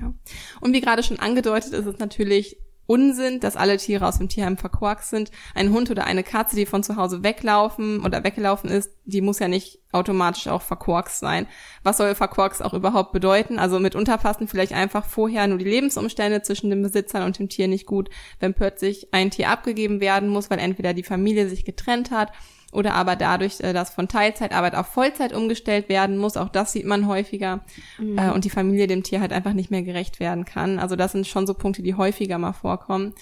Ja. 0.00 0.12
Und 0.60 0.72
wie 0.72 0.80
gerade 0.80 1.02
schon 1.02 1.18
angedeutet, 1.18 1.72
ist 1.72 1.86
es 1.86 1.98
natürlich 1.98 2.56
Unsinn, 2.88 3.38
dass 3.38 3.54
alle 3.54 3.76
Tiere 3.76 4.06
aus 4.06 4.16
dem 4.16 4.30
Tierheim 4.30 4.56
verkorkst 4.56 5.10
sind. 5.10 5.30
Ein 5.54 5.72
Hund 5.72 5.90
oder 5.90 6.04
eine 6.04 6.24
Katze, 6.24 6.56
die 6.56 6.64
von 6.64 6.82
zu 6.82 6.96
Hause 6.96 7.22
weglaufen 7.22 8.02
oder 8.02 8.24
weggelaufen 8.24 8.70
ist, 8.70 8.90
die 9.04 9.20
muss 9.20 9.40
ja 9.40 9.46
nicht 9.46 9.80
automatisch 9.92 10.48
auch 10.48 10.62
verkorkst 10.62 11.18
sein. 11.18 11.46
Was 11.82 11.98
soll 11.98 12.14
verkorkst 12.14 12.64
auch 12.64 12.72
überhaupt 12.72 13.12
bedeuten? 13.12 13.58
Also 13.58 13.78
mitunter 13.78 14.16
passen 14.16 14.48
vielleicht 14.48 14.72
einfach 14.72 15.04
vorher 15.04 15.46
nur 15.48 15.58
die 15.58 15.66
Lebensumstände 15.66 16.40
zwischen 16.40 16.70
den 16.70 16.80
Besitzern 16.82 17.24
und 17.24 17.38
dem 17.38 17.50
Tier 17.50 17.68
nicht 17.68 17.84
gut, 17.84 18.08
wenn 18.40 18.54
plötzlich 18.54 19.12
ein 19.12 19.30
Tier 19.30 19.50
abgegeben 19.50 20.00
werden 20.00 20.30
muss, 20.30 20.48
weil 20.48 20.58
entweder 20.58 20.94
die 20.94 21.02
Familie 21.02 21.46
sich 21.50 21.66
getrennt 21.66 22.10
hat 22.10 22.32
oder 22.72 22.94
aber 22.94 23.16
dadurch, 23.16 23.60
äh, 23.60 23.72
dass 23.72 23.90
von 23.90 24.08
Teilzeitarbeit 24.08 24.74
auf 24.74 24.88
Vollzeit 24.88 25.32
umgestellt 25.32 25.88
werden 25.88 26.18
muss. 26.18 26.36
Auch 26.36 26.48
das 26.48 26.72
sieht 26.72 26.84
man 26.84 27.06
häufiger. 27.06 27.60
Mhm. 27.98 28.18
Äh, 28.18 28.30
und 28.30 28.44
die 28.44 28.50
Familie 28.50 28.86
dem 28.86 29.02
Tier 29.02 29.20
halt 29.20 29.32
einfach 29.32 29.54
nicht 29.54 29.70
mehr 29.70 29.82
gerecht 29.82 30.20
werden 30.20 30.44
kann. 30.44 30.78
Also 30.78 30.94
das 30.94 31.12
sind 31.12 31.26
schon 31.26 31.46
so 31.46 31.54
Punkte, 31.54 31.82
die 31.82 31.94
häufiger 31.94 32.38
mal 32.38 32.52
vorkommen. 32.52 33.14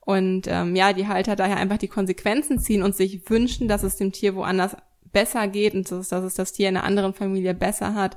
Und 0.00 0.46
ähm, 0.48 0.74
ja, 0.74 0.92
die 0.92 1.06
Halter 1.06 1.36
daher 1.36 1.58
einfach 1.58 1.76
die 1.76 1.88
Konsequenzen 1.88 2.58
ziehen 2.58 2.82
und 2.82 2.96
sich 2.96 3.28
wünschen, 3.28 3.68
dass 3.68 3.82
es 3.82 3.96
dem 3.96 4.10
Tier 4.10 4.34
woanders 4.34 4.74
besser 5.12 5.46
geht 5.48 5.74
und 5.74 5.90
dass, 5.90 6.08
dass 6.08 6.24
es 6.24 6.34
das 6.34 6.52
Tier 6.52 6.68
in 6.68 6.76
einer 6.76 6.86
anderen 6.86 7.12
Familie 7.12 7.54
besser 7.54 7.94
hat, 7.94 8.16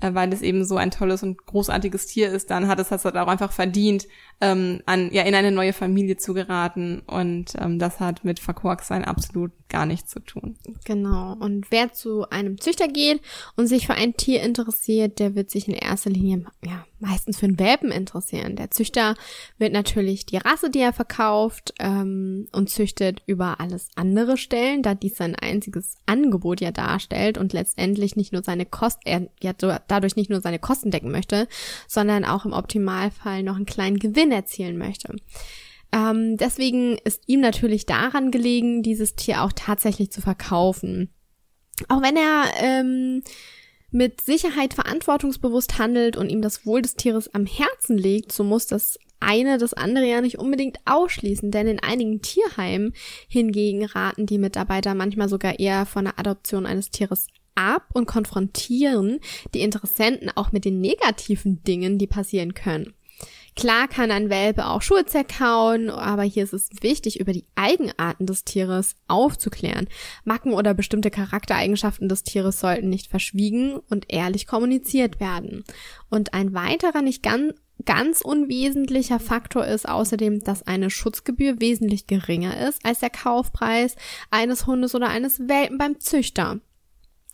äh, 0.00 0.14
weil 0.14 0.32
es 0.32 0.42
eben 0.42 0.64
so 0.64 0.76
ein 0.76 0.90
tolles 0.90 1.22
und 1.22 1.44
großartiges 1.44 2.06
Tier 2.06 2.30
ist, 2.30 2.50
dann 2.50 2.68
hat 2.68 2.78
es 2.78 2.88
das 2.88 3.04
halt 3.04 3.16
auch 3.16 3.26
einfach 3.26 3.52
verdient, 3.52 4.06
ähm, 4.40 4.80
an, 4.86 5.10
ja, 5.12 5.22
in 5.22 5.34
eine 5.34 5.50
neue 5.50 5.72
Familie 5.72 6.16
zu 6.16 6.34
geraten. 6.34 7.00
Und 7.06 7.54
ähm, 7.58 7.78
das 7.78 8.00
hat 8.00 8.24
mit 8.24 8.40
Verkorksein 8.40 9.04
absolut 9.04 9.52
gar 9.68 9.86
nichts 9.86 10.10
zu 10.10 10.20
tun. 10.20 10.56
Genau. 10.84 11.34
Und 11.38 11.70
wer 11.70 11.92
zu 11.92 12.28
einem 12.30 12.60
Züchter 12.60 12.86
geht 12.86 13.20
und 13.56 13.66
sich 13.66 13.86
für 13.86 13.94
ein 13.94 14.16
Tier 14.16 14.42
interessiert, 14.42 15.18
der 15.18 15.34
wird 15.34 15.50
sich 15.50 15.66
in 15.66 15.74
erster 15.74 16.10
Linie 16.10 16.44
ja, 16.64 16.84
meistens 17.00 17.38
für 17.38 17.46
einen 17.46 17.58
Welpen 17.58 17.90
interessieren. 17.90 18.56
Der 18.56 18.70
Züchter 18.70 19.14
wird 19.58 19.72
natürlich 19.72 20.26
die 20.26 20.36
Rasse, 20.36 20.70
die 20.70 20.80
er 20.80 20.92
verkauft, 20.92 21.74
ähm, 21.80 22.46
und 22.52 22.70
züchtet 22.70 23.22
über 23.26 23.60
alles 23.60 23.88
andere 23.96 24.36
stellen, 24.36 24.82
da 24.82 24.94
dies 24.94 25.16
sein 25.16 25.34
einziges 25.34 25.96
Angebot 26.06 26.60
ja 26.60 26.70
darstellt 26.70 27.36
und 27.36 27.52
letztendlich 27.52 28.16
nicht 28.16 28.32
nur 28.32 28.42
seine 28.42 28.66
Kosten, 28.66 29.02
er 29.04 29.28
ja 29.42 29.52
dadurch 29.52 30.16
nicht 30.16 30.30
nur 30.30 30.40
seine 30.40 30.58
Kosten 30.58 30.90
decken 30.90 31.10
möchte, 31.10 31.48
sondern 31.88 32.24
auch 32.24 32.44
im 32.44 32.52
Optimalfall 32.52 33.42
noch 33.42 33.56
einen 33.56 33.66
kleinen 33.66 33.98
Gewinn 33.98 34.23
erzielen 34.32 34.78
möchte. 34.78 35.14
Ähm, 35.92 36.36
deswegen 36.36 36.98
ist 37.04 37.22
ihm 37.26 37.40
natürlich 37.40 37.86
daran 37.86 38.30
gelegen, 38.30 38.82
dieses 38.82 39.14
Tier 39.14 39.42
auch 39.42 39.52
tatsächlich 39.54 40.10
zu 40.10 40.20
verkaufen. 40.20 41.10
Auch 41.88 42.02
wenn 42.02 42.16
er 42.16 42.44
ähm, 42.58 43.22
mit 43.90 44.20
Sicherheit 44.20 44.74
verantwortungsbewusst 44.74 45.78
handelt 45.78 46.16
und 46.16 46.28
ihm 46.28 46.42
das 46.42 46.66
Wohl 46.66 46.82
des 46.82 46.96
Tieres 46.96 47.32
am 47.32 47.46
Herzen 47.46 47.96
liegt, 47.96 48.32
so 48.32 48.42
muss 48.42 48.66
das 48.66 48.98
eine 49.20 49.56
das 49.56 49.72
andere 49.72 50.06
ja 50.06 50.20
nicht 50.20 50.38
unbedingt 50.38 50.78
ausschließen, 50.84 51.50
denn 51.50 51.66
in 51.66 51.82
einigen 51.82 52.20
Tierheimen 52.20 52.92
hingegen 53.28 53.84
raten 53.84 54.26
die 54.26 54.38
Mitarbeiter 54.38 54.94
manchmal 54.94 55.28
sogar 55.28 55.58
eher 55.58 55.86
von 55.86 56.04
der 56.04 56.18
Adoption 56.18 56.66
eines 56.66 56.90
Tieres 56.90 57.28
ab 57.54 57.86
und 57.94 58.06
konfrontieren 58.06 59.20
die 59.54 59.60
Interessenten 59.60 60.30
auch 60.34 60.52
mit 60.52 60.64
den 60.64 60.80
negativen 60.80 61.62
Dingen, 61.62 61.98
die 61.98 62.06
passieren 62.06 62.54
können. 62.54 62.94
Klar 63.56 63.86
kann 63.86 64.10
ein 64.10 64.30
Welpe 64.30 64.66
auch 64.66 64.82
Schuhe 64.82 65.06
zerkauen, 65.06 65.88
aber 65.88 66.22
hier 66.24 66.42
ist 66.42 66.52
es 66.52 66.70
wichtig, 66.80 67.20
über 67.20 67.32
die 67.32 67.44
Eigenarten 67.54 68.26
des 68.26 68.44
Tieres 68.44 68.96
aufzuklären. 69.06 69.86
Macken 70.24 70.52
oder 70.52 70.74
bestimmte 70.74 71.10
Charaktereigenschaften 71.10 72.08
des 72.08 72.24
Tieres 72.24 72.58
sollten 72.58 72.88
nicht 72.88 73.08
verschwiegen 73.08 73.78
und 73.88 74.12
ehrlich 74.12 74.48
kommuniziert 74.48 75.20
werden. 75.20 75.62
Und 76.10 76.34
ein 76.34 76.52
weiterer 76.52 77.02
nicht 77.02 77.22
ganz 77.22 77.54
Ganz 77.84 78.20
unwesentlicher 78.22 79.18
Faktor 79.18 79.66
ist 79.66 79.88
außerdem, 79.88 80.44
dass 80.44 80.62
eine 80.62 80.90
Schutzgebühr 80.90 81.60
wesentlich 81.60 82.06
geringer 82.06 82.68
ist 82.68 82.78
als 82.84 83.00
der 83.00 83.10
Kaufpreis 83.10 83.96
eines 84.30 84.66
Hundes 84.66 84.94
oder 84.94 85.08
eines 85.08 85.48
Welpen 85.48 85.76
beim 85.76 85.98
Züchter. 86.00 86.60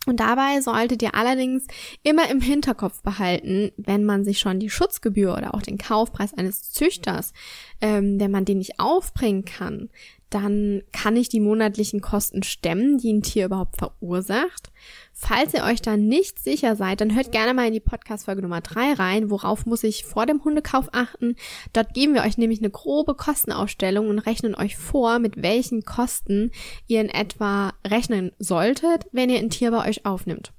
Und 0.07 0.19
dabei 0.19 0.61
solltet 0.61 1.03
ihr 1.03 1.13
allerdings 1.13 1.67
immer 2.01 2.29
im 2.29 2.41
Hinterkopf 2.41 3.03
behalten, 3.03 3.71
wenn 3.77 4.03
man 4.03 4.23
sich 4.23 4.39
schon 4.39 4.59
die 4.59 4.69
Schutzgebühr 4.69 5.33
oder 5.37 5.53
auch 5.53 5.61
den 5.61 5.77
Kaufpreis 5.77 6.33
eines 6.33 6.71
Züchters, 6.71 7.33
ähm, 7.81 8.19
wenn 8.19 8.31
man 8.31 8.45
den 8.45 8.57
nicht 8.57 8.79
aufbringen 8.79 9.45
kann, 9.45 9.89
dann 10.31 10.81
kann 10.91 11.15
ich 11.17 11.29
die 11.29 11.39
monatlichen 11.39 12.01
Kosten 12.01 12.41
stemmen, 12.41 12.97
die 12.97 13.11
ein 13.13 13.21
Tier 13.21 13.45
überhaupt 13.45 13.77
verursacht. 13.77 14.71
Falls 15.13 15.53
ihr 15.53 15.63
euch 15.63 15.81
da 15.81 15.97
nicht 15.97 16.39
sicher 16.39 16.75
seid, 16.75 17.01
dann 17.01 17.13
hört 17.13 17.31
gerne 17.31 17.53
mal 17.53 17.67
in 17.67 17.73
die 17.73 17.79
Podcast-Folge 17.79 18.41
Nummer 18.41 18.61
drei 18.61 18.93
rein. 18.93 19.29
Worauf 19.29 19.65
muss 19.65 19.83
ich 19.83 20.05
vor 20.05 20.25
dem 20.25 20.43
Hundekauf 20.43 20.89
achten? 20.93 21.35
Dort 21.73 21.93
geben 21.93 22.13
wir 22.13 22.23
euch 22.23 22.37
nämlich 22.37 22.59
eine 22.59 22.69
grobe 22.69 23.13
Kostenausstellung 23.13 24.07
und 24.07 24.19
rechnen 24.19 24.55
euch 24.55 24.77
vor, 24.77 25.19
mit 25.19 25.43
welchen 25.43 25.83
Kosten 25.83 26.51
ihr 26.87 27.01
in 27.01 27.09
etwa 27.09 27.73
rechnen 27.85 28.31
solltet, 28.39 29.05
wenn 29.11 29.29
ihr 29.29 29.39
ein 29.39 29.49
Tier 29.49 29.71
bei 29.71 29.87
euch 29.87 30.05
aufnimmt. 30.05 30.53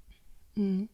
Mhm. 0.55 0.91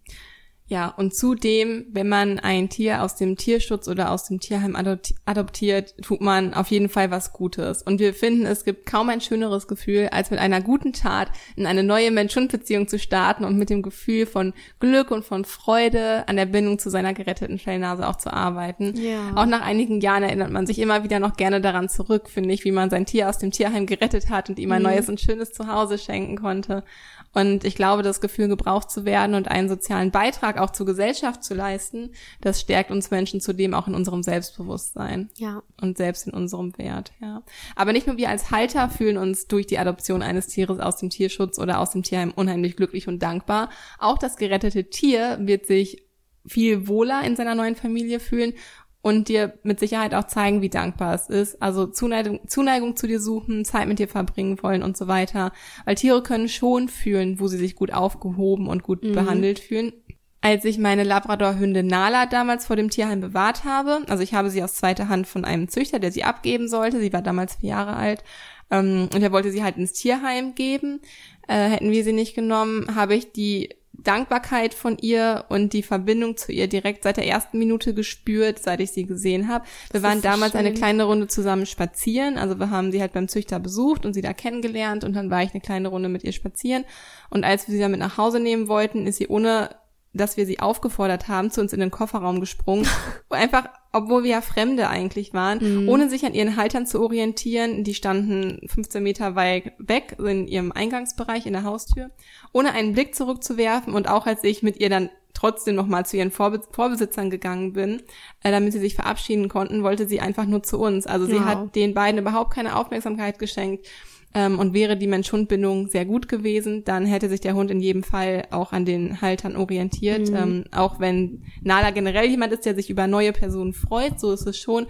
Ja, 0.69 0.89
und 0.89 1.15
zudem, 1.15 1.87
wenn 1.93 2.11
man 2.11 2.39
ein 2.39 2.69
Tier 2.69 3.03
aus 3.03 3.17
dem 3.17 3.37
Tierschutz 3.37 3.89
oder 3.89 4.11
aus 4.11 4.25
dem 4.25 4.39
Tierheim 4.39 4.77
adoptiert, 5.25 5.95
tut 6.03 6.21
man 6.21 6.53
auf 6.53 6.71
jeden 6.71 6.91
Fall 6.91 7.11
was 7.11 7.33
Gutes. 7.33 7.83
Und 7.83 8.01
wir 8.01 8.13
finden, 8.13 8.45
es 8.45 8.65
gibt 8.65 8.85
kaum 8.85 9.09
ein 9.09 9.23
schöneres 9.23 9.67
Gefühl, 9.67 10.09
als 10.13 10.31
mit 10.31 10.39
einer 10.39 10.61
guten 10.61 10.93
Tat 10.93 11.31
in 11.57 11.67
eine 11.67 11.83
neue 11.83 12.11
Mensch-Hund-Beziehung 12.11 12.87
zu 12.87 12.99
starten 12.99 13.45
und 13.45 13.57
mit 13.57 13.71
dem 13.71 13.81
Gefühl 13.81 14.27
von 14.27 14.53
Glück 14.79 15.11
und 15.11 15.25
von 15.25 15.47
Freude 15.47 16.29
an 16.29 16.37
der 16.37 16.45
Bindung 16.45 16.79
zu 16.79 16.91
seiner 16.91 17.15
geretteten 17.15 17.59
Fellnase 17.59 18.07
auch 18.07 18.17
zu 18.17 18.31
arbeiten. 18.31 18.93
Ja. 18.95 19.33
Auch 19.37 19.47
nach 19.47 19.63
einigen 19.63 20.03
Jahren 20.03 20.23
erinnert 20.23 20.51
man 20.51 20.67
sich 20.67 20.79
immer 20.81 21.03
wieder 21.03 21.19
noch 21.19 21.39
gerne 21.39 21.63
daran 21.63 21.89
zurück, 21.89 22.29
finde 22.29 22.53
ich, 22.53 22.65
wie 22.65 22.73
man 22.73 22.91
sein 22.91 23.07
Tier 23.07 23.31
aus 23.31 23.39
dem 23.39 23.53
Tierheim 23.53 23.87
gerettet 23.87 24.29
hat 24.29 24.51
und 24.51 24.59
ihm 24.59 24.71
ein 24.73 24.83
mhm. 24.83 24.89
neues 24.89 25.09
und 25.09 25.19
schönes 25.19 25.53
Zuhause 25.53 25.97
schenken 25.97 26.37
konnte. 26.37 26.85
Und 27.33 27.65
ich 27.65 27.75
glaube, 27.75 28.03
das 28.03 28.21
Gefühl, 28.21 28.49
gebraucht 28.49 28.91
zu 28.91 29.05
werden 29.05 29.35
und 29.35 29.49
einen 29.49 29.69
sozialen 29.69 30.11
Beitrag 30.11 30.59
auch 30.59 30.71
zur 30.71 30.87
Gesellschaft 30.87 31.45
zu 31.45 31.55
leisten, 31.55 32.11
das 32.41 32.61
stärkt 32.61 32.91
uns 32.91 33.11
Menschen 33.11 33.41
zudem 33.41 33.75
auch 33.75 33.87
in 33.87 33.95
unserem 33.95 34.23
Selbstbewusstsein. 34.23 35.29
Ja. 35.37 35.63
Und 35.81 35.99
selbst 35.99 36.27
in 36.27 36.33
unserem 36.33 36.77
Wert, 36.79 37.13
ja. 37.21 37.43
Aber 37.77 37.93
nicht 37.93 38.07
nur 38.07 38.17
wir 38.17 38.31
als 38.31 38.51
Halter 38.51 38.89
fühlen 38.89 39.19
uns 39.19 39.47
durch 39.47 39.67
die 39.67 39.79
Adoption 39.79 40.23
eines 40.23 40.49
Tieres 40.49 40.81
aus 40.81 40.97
dem 40.97 41.11
Tierschutz 41.11 41.59
oder 41.59 41.81
aus 41.81 41.91
dem 41.91 42.03
Tierheim 42.03 42.33
unheimlich 42.35 42.77
glücklich 42.77 43.09
und 43.09 43.23
dankbar. 43.23 43.71
Auch 43.99 44.19
das 44.19 44.37
gerettete 44.37 44.89
Tier 44.89 45.39
wird 45.41 45.67
sich 45.67 46.05
viel 46.47 46.89
wohler 46.89 47.23
in 47.25 47.37
seiner 47.37 47.55
neuen 47.55 47.77
Familie 47.77 48.21
fühlen 48.21 48.55
und 49.01 49.29
dir 49.29 49.59
mit 49.63 49.79
Sicherheit 49.79 50.15
auch 50.15 50.27
zeigen, 50.27 50.61
wie 50.61 50.69
dankbar 50.69 51.15
es 51.15 51.29
ist. 51.29 51.63
Also 51.63 51.87
Zuneigung, 51.87 52.41
Zuneigung 52.47 52.97
zu 52.97 53.07
dir 53.07 53.21
suchen, 53.21 53.65
Zeit 53.65 53.89
mit 53.89 53.99
dir 53.99 54.09
verbringen 54.09 54.63
wollen 54.63 54.83
und 54.83 54.97
so 54.97 55.07
weiter. 55.07 55.53
Weil 55.85 55.95
Tiere 55.95 56.23
können 56.23 56.49
schon 56.49 56.89
fühlen, 56.89 57.39
wo 57.41 57.47
sie 57.49 57.59
sich 57.59 57.77
gut 57.77 57.93
aufgehoben 57.93 58.67
und 58.67 58.83
gut 58.83 59.05
mhm. 59.05 59.13
behandelt 59.13 59.61
fühlen. 59.61 59.93
Als 60.41 60.65
ich 60.65 60.79
meine 60.79 61.03
Labrador-Hündin 61.03 61.87
Nala 61.87 62.27
damals 62.27 62.67
vor 62.67 62.77
dem 62.77 62.91
Tierheim 62.91 63.21
bewahrt 63.21 63.65
habe, 63.65 64.03
also 64.09 64.23
ich 64.23 64.35
habe 64.35 64.51
sie 64.51 64.63
aus 64.63 64.77
zweiter 64.77 65.09
Hand 65.09 65.27
von 65.27 65.45
einem 65.45 65.69
Züchter, 65.69 65.99
der 65.99 66.13
sie 66.13 66.23
abgeben 66.23 66.69
sollte, 66.69 67.01
sie 67.01 67.13
war 67.13 67.23
damals 67.23 67.57
vier 67.57 67.71
Jahre 67.71 67.97
alt, 67.97 68.23
ähm, 68.71 69.09
und 69.13 69.21
er 69.21 69.33
wollte 69.33 69.51
sie 69.51 69.65
halt 69.65 69.79
ins 69.79 69.95
Tierheim 69.95 70.55
geben, 70.55 71.01
äh, 71.49 71.69
hätten 71.71 71.91
wir 71.91 72.05
sie 72.05 72.13
nicht 72.13 72.37
genommen, 72.37 72.95
habe 72.95 73.17
ich 73.17 73.33
die 73.33 73.71
Dankbarkeit 73.99 74.75
von 74.75 74.97
ihr 74.99 75.45
und 75.49 75.73
die 75.73 75.83
Verbindung 75.83 76.37
zu 76.37 76.53
ihr 76.53 76.69
direkt 76.69 77.03
seit 77.03 77.17
der 77.17 77.27
ersten 77.27 77.59
Minute 77.59 77.95
gespürt, 77.95 78.61
seit 78.61 78.81
ich 78.81 78.93
sie 78.93 79.05
gesehen 79.05 79.49
habe. 79.49 79.65
Wir 79.91 80.03
waren 80.03 80.23
damals 80.23 80.53
schön. 80.53 80.61
eine 80.61 80.73
kleine 80.73 81.05
Runde 81.05 81.27
zusammen 81.27 81.67
spazieren, 81.67 82.39
also 82.39 82.59
wir 82.59 82.71
haben 82.71 82.93
sie 82.93 83.01
halt 83.01 83.13
beim 83.13 83.29
Züchter 83.29 83.59
besucht 83.59 84.07
und 84.07 84.15
sie 84.15 84.23
da 84.23 84.33
kennengelernt 84.33 85.03
und 85.03 85.15
dann 85.15 85.31
war 85.31 85.43
ich 85.43 85.53
eine 85.53 85.61
kleine 85.61 85.89
Runde 85.89 86.09
mit 86.09 86.23
ihr 86.23 86.33
spazieren 86.33 86.85
und 87.29 87.45
als 87.45 87.67
wir 87.67 87.75
sie 87.75 87.81
damit 87.81 87.99
nach 87.99 88.19
Hause 88.19 88.39
nehmen 88.39 88.69
wollten, 88.69 89.07
ist 89.07 89.17
sie 89.17 89.27
ohne 89.27 89.71
dass 90.19 90.37
wir 90.37 90.45
sie 90.45 90.61
aufgefordert 90.61 91.29
haben, 91.29 91.51
zu 91.51 91.61
uns 91.61 91.73
in 91.73 91.81
den 91.81 91.91
Kofferraum 91.91 92.41
gesprungen, 92.41 92.87
wo 93.31 93.37
einfach, 93.37 93.69
obwohl 93.93 94.25
wir 94.25 94.31
ja 94.31 94.41
Fremde 94.41 94.89
eigentlich 94.89 95.33
waren, 95.33 95.83
mhm. 95.83 95.89
ohne 95.89 96.11
sich 96.11 96.27
an 96.27 96.35
ihren 96.35 96.57
Haltern 96.57 96.87
zu 96.87 97.01
orientieren, 97.01 97.85
die 97.85 97.95
standen 97.95 98.61
15 98.69 99.03
Meter 99.03 99.35
weit 99.35 99.73
weg 99.79 100.17
in 100.19 100.47
ihrem 100.47 100.73
Eingangsbereich 100.73 101.47
in 101.47 101.55
der 101.55 101.65
Haustür, 101.65 102.11
ohne 102.53 102.73
einen 102.73 102.93
Blick 102.93 103.15
zurückzuwerfen 103.15 103.95
und 103.95 104.09
auch 104.09 104.27
als 104.27 104.45
ich 104.45 104.63
mit 104.63 104.79
ihr 104.79 104.91
dann 104.91 105.11
trotzdem 105.39 105.77
nochmal 105.77 106.05
zu 106.05 106.17
ihren 106.17 106.33
Vorbe 106.33 106.61
Vorbesitzern 106.73 107.31
gegangen 107.31 107.73
bin, 107.73 108.03
äh, 108.43 108.51
damit 108.51 108.73
sie 108.73 108.81
sich 108.81 108.97
verabschieden 108.97 109.49
konnten, 109.49 109.85
wollte 109.85 110.09
sie 110.09 110.21
einfach 110.21 110.47
nur 110.47 110.65
zu 110.65 110.81
uns. 110.81 111.07
Also 111.07 111.27
sie 111.27 111.35
wow. 111.35 111.45
hat 111.45 111.77
den 111.77 111.95
beiden 111.95 112.21
überhaupt 112.21 112.53
keine 112.53 112.75
Aufmerksamkeit 112.75 113.39
geschenkt. 113.39 113.87
Ähm, 114.35 114.59
und 114.59 114.75
wäre 114.75 114.97
die 114.97 115.07
Mensch-Hund-Bindung 115.07 115.89
sehr 115.89 116.05
gut 116.05 116.29
gewesen, 116.29 116.85
dann 116.85 117.07
hätte 117.07 117.31
sich 117.31 117.41
der 117.41 117.55
Hund 117.55 117.71
in 117.71 117.81
jedem 117.81 118.03
Fall 118.03 118.47
auch 118.51 118.73
an 118.73 118.85
den 118.85 119.23
Haltern 119.23 119.57
orientiert. 119.57 120.29
Mhm. 120.29 120.37
Ähm, 120.37 120.65
auch 120.71 121.01
wenn 121.01 121.45
Nala 121.63 121.91
generell 121.91 122.27
jemand 122.27 122.53
ist, 122.53 122.67
der 122.67 122.75
sich 122.75 122.91
über 122.91 123.07
neue 123.07 123.33
Personen 123.33 123.73
freut, 123.73 124.21
so 124.21 124.33
ist 124.33 124.47
es 124.47 124.59
schon. 124.59 124.87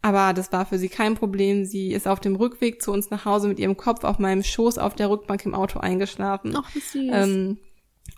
Aber 0.00 0.32
das 0.32 0.52
war 0.52 0.64
für 0.64 0.78
sie 0.78 0.88
kein 0.88 1.16
Problem. 1.16 1.66
Sie 1.66 1.92
ist 1.92 2.08
auf 2.08 2.20
dem 2.20 2.36
Rückweg 2.36 2.80
zu 2.80 2.92
uns 2.92 3.10
nach 3.10 3.24
Hause 3.24 3.48
mit 3.48 3.58
ihrem 3.58 3.76
Kopf 3.76 4.04
auf 4.04 4.18
meinem 4.18 4.42
Schoß 4.42 4.78
auf 4.78 4.94
der 4.94 5.10
Rückbank 5.10 5.44
im 5.44 5.54
Auto 5.54 5.80
eingeschlafen. 5.80 6.54
Ach, 6.56 6.74
wie 6.74 6.80
süß. 6.80 7.10
Ähm, 7.12 7.58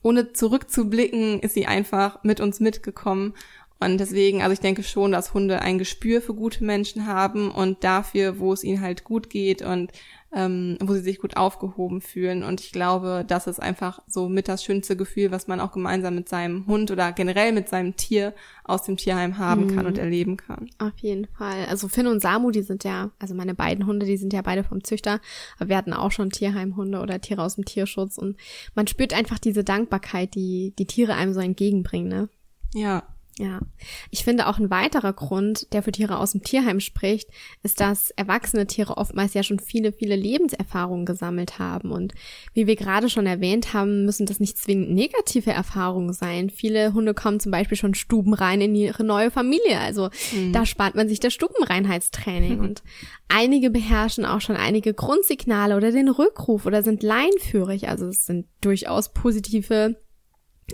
ohne 0.02 0.32
zurückzublicken, 0.32 1.40
ist 1.40 1.54
sie 1.54 1.66
einfach 1.66 2.22
mit 2.22 2.40
uns 2.40 2.60
mitgekommen 2.60 3.34
und 3.80 3.98
deswegen, 3.98 4.42
also 4.42 4.52
ich 4.52 4.60
denke 4.60 4.82
schon, 4.82 5.12
dass 5.12 5.32
Hunde 5.32 5.62
ein 5.62 5.78
Gespür 5.78 6.20
für 6.20 6.34
gute 6.34 6.62
Menschen 6.62 7.06
haben 7.06 7.50
und 7.50 7.82
dafür, 7.82 8.38
wo 8.38 8.52
es 8.52 8.62
ihnen 8.62 8.82
halt 8.82 9.04
gut 9.04 9.30
geht 9.30 9.62
und 9.62 9.90
ähm, 10.32 10.78
wo 10.80 10.94
sie 10.94 11.00
sich 11.00 11.18
gut 11.18 11.36
aufgehoben 11.36 12.00
fühlen. 12.00 12.42
Und 12.44 12.60
ich 12.60 12.72
glaube, 12.72 13.24
das 13.26 13.46
ist 13.46 13.60
einfach 13.60 14.00
so 14.06 14.28
mit 14.28 14.48
das 14.48 14.62
schönste 14.62 14.96
Gefühl, 14.96 15.30
was 15.30 15.48
man 15.48 15.60
auch 15.60 15.72
gemeinsam 15.72 16.14
mit 16.14 16.28
seinem 16.28 16.66
Hund 16.66 16.90
oder 16.90 17.12
generell 17.12 17.52
mit 17.52 17.68
seinem 17.68 17.96
Tier 17.96 18.32
aus 18.64 18.84
dem 18.84 18.96
Tierheim 18.96 19.38
haben 19.38 19.66
mhm. 19.66 19.74
kann 19.74 19.86
und 19.86 19.98
erleben 19.98 20.36
kann. 20.36 20.70
Auf 20.78 20.96
jeden 20.98 21.26
Fall. 21.26 21.66
Also 21.68 21.88
Finn 21.88 22.06
und 22.06 22.20
Samu, 22.20 22.50
die 22.50 22.62
sind 22.62 22.84
ja, 22.84 23.10
also 23.18 23.34
meine 23.34 23.54
beiden 23.54 23.86
Hunde, 23.86 24.06
die 24.06 24.16
sind 24.16 24.32
ja 24.32 24.42
beide 24.42 24.62
vom 24.62 24.84
Züchter, 24.84 25.20
aber 25.58 25.68
wir 25.68 25.76
hatten 25.76 25.92
auch 25.92 26.12
schon 26.12 26.30
Tierheimhunde 26.30 27.00
oder 27.00 27.20
Tiere 27.20 27.42
aus 27.42 27.56
dem 27.56 27.64
Tierschutz 27.64 28.16
und 28.16 28.36
man 28.74 28.86
spürt 28.86 29.12
einfach 29.12 29.38
diese 29.38 29.64
Dankbarkeit, 29.64 30.34
die 30.34 30.74
die 30.78 30.86
Tiere 30.86 31.14
einem 31.14 31.32
so 31.32 31.40
entgegenbringen, 31.40 32.08
ne? 32.08 32.28
Ja, 32.72 33.02
Ja, 33.40 33.60
ich 34.10 34.22
finde 34.22 34.48
auch 34.48 34.58
ein 34.58 34.68
weiterer 34.68 35.14
Grund, 35.14 35.72
der 35.72 35.82
für 35.82 35.92
Tiere 35.92 36.18
aus 36.18 36.32
dem 36.32 36.42
Tierheim 36.42 36.78
spricht, 36.78 37.30
ist, 37.62 37.80
dass 37.80 38.10
erwachsene 38.10 38.66
Tiere 38.66 38.98
oftmals 38.98 39.32
ja 39.32 39.42
schon 39.42 39.58
viele, 39.58 39.92
viele 39.92 40.14
Lebenserfahrungen 40.14 41.06
gesammelt 41.06 41.58
haben. 41.58 41.90
Und 41.90 42.12
wie 42.52 42.66
wir 42.66 42.76
gerade 42.76 43.08
schon 43.08 43.24
erwähnt 43.24 43.72
haben, 43.72 44.04
müssen 44.04 44.26
das 44.26 44.40
nicht 44.40 44.58
zwingend 44.58 44.90
negative 44.90 45.52
Erfahrungen 45.52 46.12
sein. 46.12 46.50
Viele 46.50 46.92
Hunde 46.92 47.14
kommen 47.14 47.40
zum 47.40 47.50
Beispiel 47.50 47.78
schon 47.78 47.94
stubenrein 47.94 48.60
in 48.60 48.74
ihre 48.74 49.04
neue 49.04 49.30
Familie. 49.30 49.80
Also 49.80 50.10
mhm. 50.36 50.52
da 50.52 50.66
spart 50.66 50.94
man 50.94 51.08
sich 51.08 51.18
das 51.18 51.32
Stubenreinheitstraining. 51.32 52.58
Mhm. 52.58 52.60
Und 52.66 52.82
einige 53.28 53.70
beherrschen 53.70 54.26
auch 54.26 54.42
schon 54.42 54.56
einige 54.56 54.92
Grundsignale 54.92 55.78
oder 55.78 55.92
den 55.92 56.10
Rückruf 56.10 56.66
oder 56.66 56.82
sind 56.82 57.02
leinführig. 57.02 57.88
Also 57.88 58.04
es 58.08 58.26
sind 58.26 58.44
durchaus 58.60 59.14
positive 59.14 59.96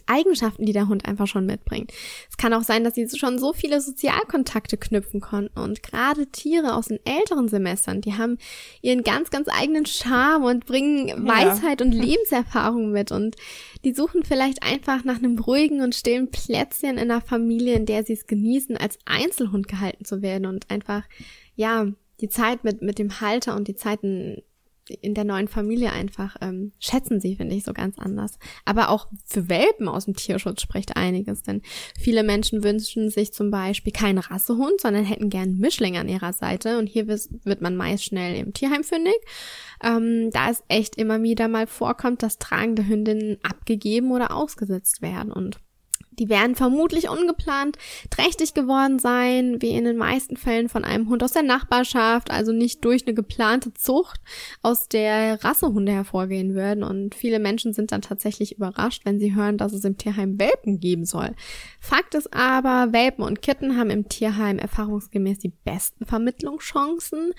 Eigenschaften, 0.07 0.67
die 0.67 0.73
der 0.73 0.89
Hund 0.89 1.07
einfach 1.07 1.27
schon 1.27 1.47
mitbringt. 1.47 1.93
Es 2.31 2.37
kann 2.37 2.53
auch 2.53 2.63
sein, 2.63 2.85
dass 2.85 2.95
sie 2.95 3.09
schon 3.09 3.39
so 3.39 3.53
viele 3.53 3.81
Sozialkontakte 3.81 4.77
knüpfen 4.77 5.21
konnten 5.21 5.59
und 5.59 5.83
gerade 5.83 6.27
Tiere 6.27 6.75
aus 6.75 6.87
den 6.87 7.01
älteren 7.05 7.49
Semestern, 7.49 8.01
die 8.01 8.15
haben 8.15 8.39
ihren 8.83 9.03
ganz, 9.03 9.31
ganz 9.31 9.49
eigenen 9.49 9.87
Charme 9.87 10.45
und 10.45 10.67
bringen 10.67 11.09
ja. 11.09 11.17
Weisheit 11.17 11.83
und 11.83 11.93
Lebenserfahrung 11.93 12.91
mit 12.91 13.13
und 13.13 13.37
die 13.85 13.95
suchen 13.95 14.25
vielleicht 14.25 14.63
einfach 14.63 15.05
nach 15.05 15.19
einem 15.19 15.39
ruhigen 15.39 15.83
und 15.83 15.95
stillen 15.95 16.31
Plätzchen 16.31 16.99
in 16.99 17.11
einer 17.11 17.21
Familie, 17.21 17.75
in 17.75 17.87
der 17.87 18.05
sie 18.05 18.15
es 18.15 18.27
genießen, 18.27 18.77
als 18.77 18.99
Einzelhund 19.05 19.69
gehalten 19.69 20.05
zu 20.05 20.23
werden 20.23 20.47
und 20.47 20.71
einfach, 20.71 21.03
ja, 21.55 21.87
die 22.21 22.29
Zeit 22.29 22.65
mit, 22.65 22.83
mit 22.83 22.99
dem 22.99 23.21
Halter 23.21 23.57
und 23.57 23.69
die 23.69 23.77
Zeiten 23.77 24.43
in 24.89 25.15
der 25.15 25.25
neuen 25.25 25.49
Familie 25.49 25.93
einfach 25.93 26.37
ähm, 26.41 26.73
schätzen 26.79 27.21
sie, 27.21 27.37
finde 27.37 27.55
ich, 27.55 27.65
so 27.65 27.73
ganz 27.73 27.99
anders. 27.99 28.39
Aber 28.65 28.91
auch 28.91 29.09
für 29.25 29.49
Welpen 29.49 29.89
aus 29.89 30.05
dem 30.05 30.15
Tierschutz 30.15 30.63
spricht 30.63 30.97
einiges, 30.97 31.43
denn 31.43 31.63
viele 31.99 32.23
Menschen 32.23 32.63
wünschen 32.63 33.11
sich 33.11 33.33
zum 33.33 33.51
Beispiel 33.51 33.93
keinen 33.93 34.19
Rassehund, 34.19 34.81
sondern 34.81 35.05
hätten 35.05 35.31
gern 35.31 35.59
Mischling 35.59 35.97
an 35.97 36.09
ihrer 36.09 36.33
Seite. 36.33 36.79
Und 36.79 36.87
hier 36.87 37.07
wird 37.09 37.61
man 37.61 37.77
meist 37.77 38.05
schnell 38.05 38.37
im 38.37 38.53
Tierheim 38.53 38.85
fündig, 38.85 39.17
ähm, 39.83 40.31
da 40.33 40.51
es 40.51 40.63
echt 40.69 40.97
immer 40.97 41.23
wieder 41.23 41.49
mal 41.49 41.67
vorkommt, 41.67 42.23
dass 42.23 42.39
tragende 42.39 42.87
Hündinnen 42.87 43.39
abgegeben 43.43 44.13
oder 44.13 44.35
ausgesetzt 44.35 45.03
werden. 45.03 45.33
Und 45.33 45.59
die 46.19 46.29
werden 46.29 46.55
vermutlich 46.55 47.09
ungeplant 47.09 47.77
trächtig 48.11 48.55
geworden 48.55 48.99
sein, 48.99 49.61
wie 49.61 49.71
in 49.71 49.85
den 49.85 49.97
meisten 49.97 50.37
Fällen 50.37 50.69
von 50.69 50.85
einem 50.85 51.09
Hund 51.09 51.23
aus 51.23 51.33
der 51.33 51.43
Nachbarschaft, 51.43 52.31
also 52.31 52.53
nicht 52.53 52.85
durch 52.85 53.07
eine 53.07 53.15
geplante 53.15 53.73
Zucht 53.75 54.21
aus 54.63 54.89
der 54.89 55.43
Rassehunde 55.45 55.93
hervorgehen 55.93 56.55
würden. 56.55 56.83
Und 56.83 57.15
viele 57.15 57.39
Menschen 57.39 57.73
sind 57.73 57.93
dann 57.93 58.03
tatsächlich 58.03 58.57
überrascht, 58.57 59.03
wenn 59.05 59.19
sie 59.19 59.35
hören, 59.35 59.59
dass 59.59 59.73
es 59.73 59.85
im 59.85 59.97
Tierheim 59.97 60.39
Welpen 60.39 60.81
geben 60.81 61.05
soll. 61.05 61.35
Fakt 61.81 62.15
ist 62.15 62.33
aber, 62.33 62.93
Welpen 62.93 63.25
und 63.25 63.43
Kitten 63.43 63.77
haben 63.77 63.91
im 63.91 64.09
Tierheim 64.09 64.59
erfahrungsgemäß 64.59 65.39
die 65.39 65.53
besten 65.65 66.07
Vermittlungschancen. 66.07 67.33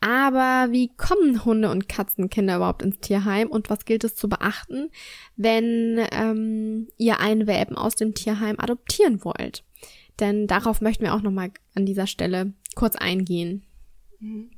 Aber 0.00 0.70
wie 0.70 0.90
kommen 0.96 1.44
Hunde 1.44 1.70
und 1.70 1.88
Katzenkinder 1.88 2.56
überhaupt 2.56 2.82
ins 2.82 3.00
Tierheim 3.00 3.48
und 3.48 3.70
was 3.70 3.84
gilt 3.84 4.04
es 4.04 4.16
zu 4.16 4.28
beachten, 4.28 4.90
wenn 5.36 6.00
ähm, 6.12 6.88
ihr 6.98 7.20
einen 7.20 7.46
Welpen 7.46 7.76
aus 7.76 7.96
dem 7.96 8.14
Tierheim 8.14 8.56
adoptieren 8.58 9.24
wollt? 9.24 9.64
Denn 10.20 10.46
darauf 10.46 10.80
möchten 10.80 11.04
wir 11.04 11.14
auch 11.14 11.22
nochmal 11.22 11.50
an 11.74 11.86
dieser 11.86 12.06
Stelle 12.06 12.52
kurz 12.74 12.96
eingehen. 12.96 13.64
Mhm. 14.20 14.50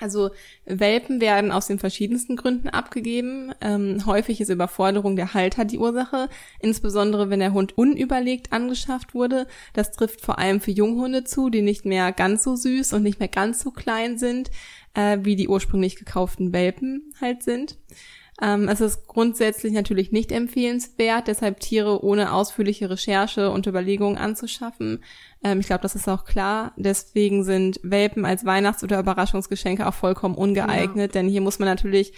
Also 0.00 0.30
Welpen 0.64 1.20
werden 1.20 1.50
aus 1.50 1.66
den 1.66 1.78
verschiedensten 1.78 2.36
Gründen 2.36 2.68
abgegeben. 2.68 3.52
Ähm, 3.60 4.04
häufig 4.06 4.40
ist 4.40 4.48
Überforderung 4.48 5.16
der 5.16 5.34
Halter 5.34 5.64
die 5.64 5.78
Ursache, 5.78 6.28
insbesondere 6.60 7.30
wenn 7.30 7.40
der 7.40 7.52
Hund 7.52 7.76
unüberlegt 7.76 8.52
angeschafft 8.52 9.14
wurde. 9.14 9.46
Das 9.72 9.92
trifft 9.92 10.20
vor 10.20 10.38
allem 10.38 10.60
für 10.60 10.70
Junghunde 10.70 11.24
zu, 11.24 11.50
die 11.50 11.62
nicht 11.62 11.84
mehr 11.84 12.12
ganz 12.12 12.44
so 12.44 12.56
süß 12.56 12.92
und 12.92 13.02
nicht 13.02 13.18
mehr 13.18 13.28
ganz 13.28 13.60
so 13.60 13.70
klein 13.70 14.18
sind, 14.18 14.50
äh, 14.94 15.18
wie 15.22 15.36
die 15.36 15.48
ursprünglich 15.48 15.96
gekauften 15.96 16.52
Welpen 16.52 17.12
halt 17.20 17.42
sind. 17.42 17.78
Ähm, 18.40 18.68
es 18.68 18.80
ist 18.80 19.08
grundsätzlich 19.08 19.72
natürlich 19.72 20.12
nicht 20.12 20.30
empfehlenswert, 20.30 21.26
deshalb 21.26 21.58
Tiere 21.60 22.04
ohne 22.04 22.32
ausführliche 22.32 22.88
Recherche 22.88 23.50
und 23.50 23.66
Überlegungen 23.66 24.16
anzuschaffen. 24.16 25.02
Ähm, 25.42 25.60
ich 25.60 25.66
glaube, 25.66 25.82
das 25.82 25.96
ist 25.96 26.08
auch 26.08 26.24
klar. 26.24 26.72
Deswegen 26.76 27.42
sind 27.42 27.80
Welpen 27.82 28.24
als 28.24 28.44
Weihnachts- 28.44 28.84
oder 28.84 29.00
Überraschungsgeschenke 29.00 29.86
auch 29.86 29.94
vollkommen 29.94 30.36
ungeeignet, 30.36 31.14
ja. 31.14 31.20
denn 31.20 31.28
hier 31.28 31.40
muss 31.40 31.58
man 31.58 31.68
natürlich 31.68 32.12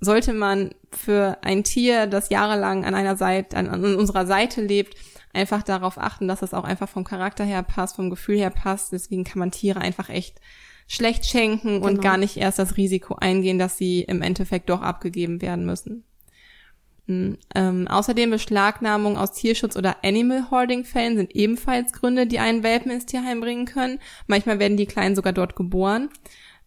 sollte 0.00 0.34
man 0.34 0.74
für 0.90 1.38
ein 1.42 1.64
Tier, 1.64 2.06
das 2.06 2.28
jahrelang 2.28 2.84
an 2.84 2.94
einer 2.94 3.16
Seite, 3.16 3.56
an, 3.56 3.68
an 3.68 3.96
unserer 3.96 4.26
Seite 4.26 4.60
lebt, 4.60 4.94
einfach 5.32 5.62
darauf 5.62 5.98
achten, 5.98 6.28
dass 6.28 6.42
es 6.42 6.54
auch 6.54 6.64
einfach 6.64 6.88
vom 6.88 7.04
Charakter 7.04 7.44
her 7.44 7.62
passt, 7.62 7.96
vom 7.96 8.10
Gefühl 8.10 8.38
her 8.38 8.50
passt. 8.50 8.92
Deswegen 8.92 9.24
kann 9.24 9.38
man 9.38 9.50
Tiere 9.50 9.80
einfach 9.80 10.08
echt 10.08 10.40
schlecht 10.86 11.26
schenken 11.26 11.80
genau. 11.80 11.86
und 11.86 12.00
gar 12.00 12.16
nicht 12.16 12.36
erst 12.36 12.58
das 12.58 12.76
Risiko 12.76 13.14
eingehen, 13.14 13.58
dass 13.58 13.76
sie 13.76 14.02
im 14.02 14.22
Endeffekt 14.22 14.70
doch 14.70 14.82
abgegeben 14.82 15.42
werden 15.42 15.66
müssen. 15.66 16.04
Mhm. 17.06 17.38
Ähm, 17.54 17.88
außerdem 17.88 18.30
Beschlagnahmung 18.30 19.16
aus 19.16 19.32
Tierschutz- 19.32 19.76
oder 19.76 20.04
Animal 20.04 20.50
Hoarding-Fällen 20.50 21.16
sind 21.16 21.34
ebenfalls 21.34 21.92
Gründe, 21.92 22.26
die 22.26 22.38
einen 22.38 22.62
Welpen 22.62 22.90
ins 22.90 23.06
Tierheim 23.06 23.40
bringen 23.40 23.66
können. 23.66 24.00
Manchmal 24.26 24.58
werden 24.58 24.76
die 24.76 24.86
Kleinen 24.86 25.14
sogar 25.14 25.32
dort 25.32 25.56
geboren. 25.56 26.08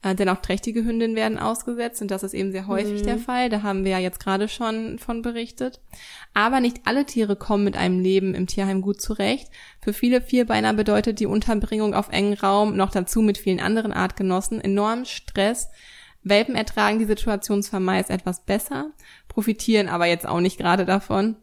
Äh, 0.01 0.15
denn 0.15 0.29
auch 0.29 0.41
trächtige 0.41 0.85
Hündinnen 0.85 1.15
werden 1.15 1.37
ausgesetzt 1.37 2.01
und 2.01 2.09
das 2.09 2.23
ist 2.23 2.33
eben 2.33 2.51
sehr 2.51 2.67
häufig 2.67 3.01
mhm. 3.01 3.05
der 3.05 3.17
Fall. 3.17 3.49
Da 3.49 3.63
haben 3.63 3.83
wir 3.83 3.91
ja 3.91 3.99
jetzt 3.99 4.19
gerade 4.19 4.47
schon 4.47 4.97
von 4.97 5.21
berichtet. 5.21 5.81
Aber 6.33 6.61
nicht 6.61 6.81
alle 6.85 7.05
Tiere 7.05 7.35
kommen 7.35 7.65
mit 7.65 7.75
einem 7.75 7.99
Leben 7.99 8.33
im 8.33 8.47
Tierheim 8.47 8.81
gut 8.81 9.01
zurecht. 9.01 9.49
Für 9.81 9.91
viele 9.91 10.21
Vierbeiner 10.21 10.73
bedeutet 10.73 11.19
die 11.19 11.25
Unterbringung 11.25 11.93
auf 11.93 12.09
engen 12.09 12.35
Raum 12.35 12.77
noch 12.77 12.91
dazu 12.91 13.21
mit 13.21 13.37
vielen 13.37 13.59
anderen 13.59 13.91
Artgenossen 13.91 14.61
enormen 14.61 15.05
Stress. 15.05 15.69
Welpen 16.23 16.55
ertragen 16.55 16.99
die 16.99 17.05
Situation 17.05 17.63
zwar 17.63 17.79
meist 17.79 18.09
etwas 18.09 18.45
besser, 18.45 18.91
profitieren 19.27 19.89
aber 19.89 20.05
jetzt 20.05 20.27
auch 20.27 20.41
nicht 20.41 20.57
gerade 20.57 20.85
davon. 20.85 21.35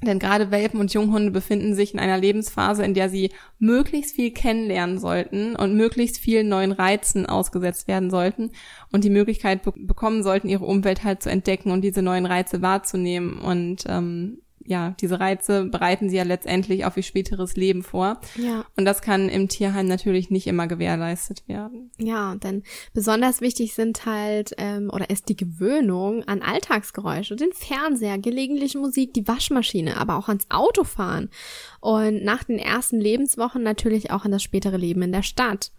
Denn 0.00 0.20
gerade 0.20 0.52
Welpen 0.52 0.78
und 0.78 0.92
Junghunde 0.94 1.32
befinden 1.32 1.74
sich 1.74 1.92
in 1.92 1.98
einer 1.98 2.18
Lebensphase, 2.18 2.84
in 2.84 2.94
der 2.94 3.10
sie 3.10 3.32
möglichst 3.58 4.14
viel 4.14 4.30
kennenlernen 4.30 4.98
sollten 4.98 5.56
und 5.56 5.74
möglichst 5.74 6.18
vielen 6.18 6.48
neuen 6.48 6.70
Reizen 6.70 7.26
ausgesetzt 7.26 7.88
werden 7.88 8.08
sollten 8.08 8.52
und 8.92 9.02
die 9.02 9.10
Möglichkeit 9.10 9.64
be 9.64 9.72
bekommen 9.76 10.22
sollten, 10.22 10.48
ihre 10.48 10.64
Umwelt 10.64 11.02
halt 11.02 11.22
zu 11.22 11.30
entdecken 11.30 11.72
und 11.72 11.80
diese 11.82 12.02
neuen 12.02 12.26
Reize 12.26 12.62
wahrzunehmen. 12.62 13.38
Und 13.38 13.84
ähm, 13.88 14.38
ja, 14.68 14.94
diese 15.00 15.18
Reize 15.18 15.64
bereiten 15.64 16.10
sie 16.10 16.16
ja 16.16 16.24
letztendlich 16.24 16.84
auf 16.84 16.94
ihr 16.96 17.02
späteres 17.02 17.56
Leben 17.56 17.82
vor. 17.82 18.20
Ja. 18.36 18.66
Und 18.76 18.84
das 18.84 19.00
kann 19.00 19.30
im 19.30 19.48
Tierheim 19.48 19.86
natürlich 19.86 20.28
nicht 20.28 20.46
immer 20.46 20.66
gewährleistet 20.66 21.48
werden. 21.48 21.90
Ja, 21.96 22.34
denn 22.34 22.62
besonders 22.92 23.40
wichtig 23.40 23.72
sind 23.72 24.04
halt, 24.04 24.52
ähm, 24.58 24.90
oder 24.92 25.08
ist 25.08 25.30
die 25.30 25.36
Gewöhnung 25.36 26.22
an 26.24 26.42
Alltagsgeräusche, 26.42 27.34
den 27.34 27.52
Fernseher, 27.54 28.18
gelegentlich 28.18 28.74
Musik, 28.74 29.14
die 29.14 29.26
Waschmaschine, 29.26 29.96
aber 29.96 30.16
auch 30.16 30.28
ans 30.28 30.46
Autofahren. 30.50 31.30
Und 31.80 32.24
nach 32.24 32.44
den 32.44 32.58
ersten 32.58 33.00
Lebenswochen 33.00 33.62
natürlich 33.62 34.10
auch 34.10 34.24
an 34.24 34.32
das 34.32 34.42
spätere 34.42 34.76
Leben 34.76 35.02
in 35.02 35.12
der 35.12 35.22
Stadt. 35.22 35.70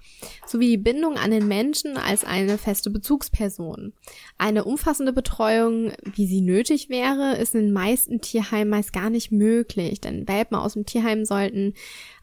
Sowie 0.46 0.70
die 0.70 0.78
Bindung 0.78 1.18
an 1.18 1.32
den 1.32 1.48
Menschen 1.48 1.98
als 1.98 2.24
eine 2.24 2.58
feste 2.58 2.90
Bezugsperson. 2.90 3.94
Eine 4.38 4.64
umfassende 4.64 5.12
Betreuung, 5.12 5.92
wie 6.04 6.26
sie 6.26 6.42
nötig 6.42 6.90
wäre, 6.90 7.36
ist 7.38 7.54
in 7.56 7.62
den 7.62 7.74
meisten 7.74 8.22
Tierheimen 8.22 8.70
meist 8.70 8.94
gar 8.94 9.10
nicht 9.10 9.32
möglich, 9.32 10.00
denn 10.00 10.28
Welpen 10.28 10.58
aus 10.58 10.74
dem 10.74 10.86
Tierheim 10.86 11.26
sollten 11.26 11.74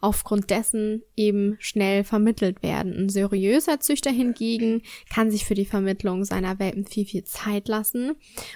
aufgrund 0.01 0.51
dessen 0.51 1.03
eben 1.17 1.57
schnell 1.59 2.05
vermittelt 2.05 2.63
werden. 2.63 2.95
Ein 2.95 3.09
seriöser 3.09 3.81
Züchter 3.81 4.11
hingegen 4.11 4.83
kann 5.13 5.31
sich 5.31 5.45
für 5.45 5.55
die 5.55 5.65
Vermittlung 5.65 6.25
seiner 6.25 6.59
Welpen 6.59 6.87
viel, 6.87 7.05
viel 7.05 7.25
Zeit 7.25 7.69
lassen, 7.69 8.13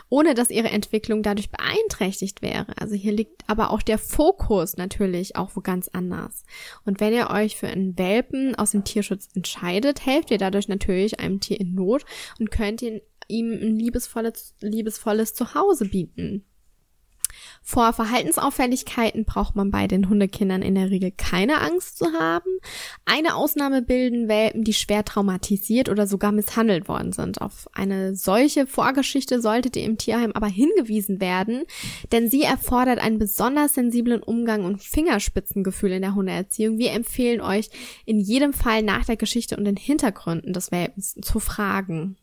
ohne 0.09 0.35
dass 0.35 0.51
ihre 0.51 0.69
Entwicklung 0.69 1.23
dadurch 1.23 1.51
beeinträchtigt 1.51 2.43
wäre. 2.43 2.67
Also 2.79 2.95
hier 2.95 3.13
liegt 3.13 3.43
aber 3.47 3.71
auch 3.71 3.83
der 3.83 3.99
Fokus 3.99 4.77
natürlich 4.77 5.10
auch 5.37 5.51
wo 5.55 5.61
ganz 5.61 5.89
anders. 5.89 6.45
Und 6.85 7.01
wenn 7.01 7.13
ihr 7.13 7.31
euch 7.31 7.57
für 7.57 7.69
einen 7.69 7.99
Welpen 7.99 8.55
aus 8.55 8.73
dem 8.73 8.85
Tierschutz 8.85 9.29
entscheidet, 9.35 10.05
helft 10.07 10.31
ihr 10.31 10.39
dadurch 10.39 10.69
natürlich 10.69 11.21
einem 11.21 11.41
Tier 11.41 11.61
in 11.61 11.75
Not 11.75 12.05
und 12.39 12.51
könnt 12.51 12.83
ihm 12.83 13.01
ein 13.29 13.79
liebesvolles, 13.79 14.55
liebesvolles 14.61 15.35
Zuhause 15.35 15.87
bieten. 15.87 16.45
Vor 17.63 17.93
Verhaltensauffälligkeiten 17.93 19.25
braucht 19.25 19.57
man 19.57 19.71
bei 19.71 19.87
den 19.87 20.09
Hundekindern 20.09 20.63
in 20.63 20.75
der 20.75 20.91
Regel 20.91 21.11
keine 21.11 21.61
Angst 21.61 21.99
zu 21.99 22.07
haben. 22.13 22.51
Eine 23.05 23.35
Ausnahme 23.37 23.83
bilden 23.83 24.29
Welpen, 24.29 24.65
die 24.65 24.73
schwer 24.73 25.05
traumatisiert 25.05 25.89
oder 25.89 26.07
sogar 26.07 26.33
misshandelt 26.33 26.89
worden 26.89 27.13
sind. 27.13 27.41
Auf 27.41 27.69
eine 27.73 28.15
solche 28.15 28.67
Vorgeschichte 28.67 29.41
solltet 29.41 29.77
ihr 29.77 29.85
im 29.85 29.99
Tierheim 29.99 30.33
aber 30.33 30.49
hingewiesen 30.49 31.21
werden, 31.21 31.65
denn 32.13 32.31
sie 32.31 32.43
erfordert 32.43 32.99
einen 32.99 33.19
besonders 33.19 33.75
sensiblen 33.75 34.23
Umgang 34.23 34.65
und 34.65 34.83
Fingerspitzengefühl 34.83 35.93
in 35.93 36.03
der 36.03 36.15
Hundeerziehung. 36.15 36.79
Wir 36.79 36.93
empfehlen 36.93 37.41
euch 37.41 37.71
in 38.07 38.21
jedem 38.21 38.53
Fall 38.53 38.83
nach 38.83 39.05
der 39.05 39.17
Geschichte 39.17 39.57
und 39.57 39.65
den 39.65 39.77
Hintergründen 39.77 40.53
des 40.53 40.71
Welpens 40.71 41.15
zu 41.21 41.41
fragen. 41.41 42.17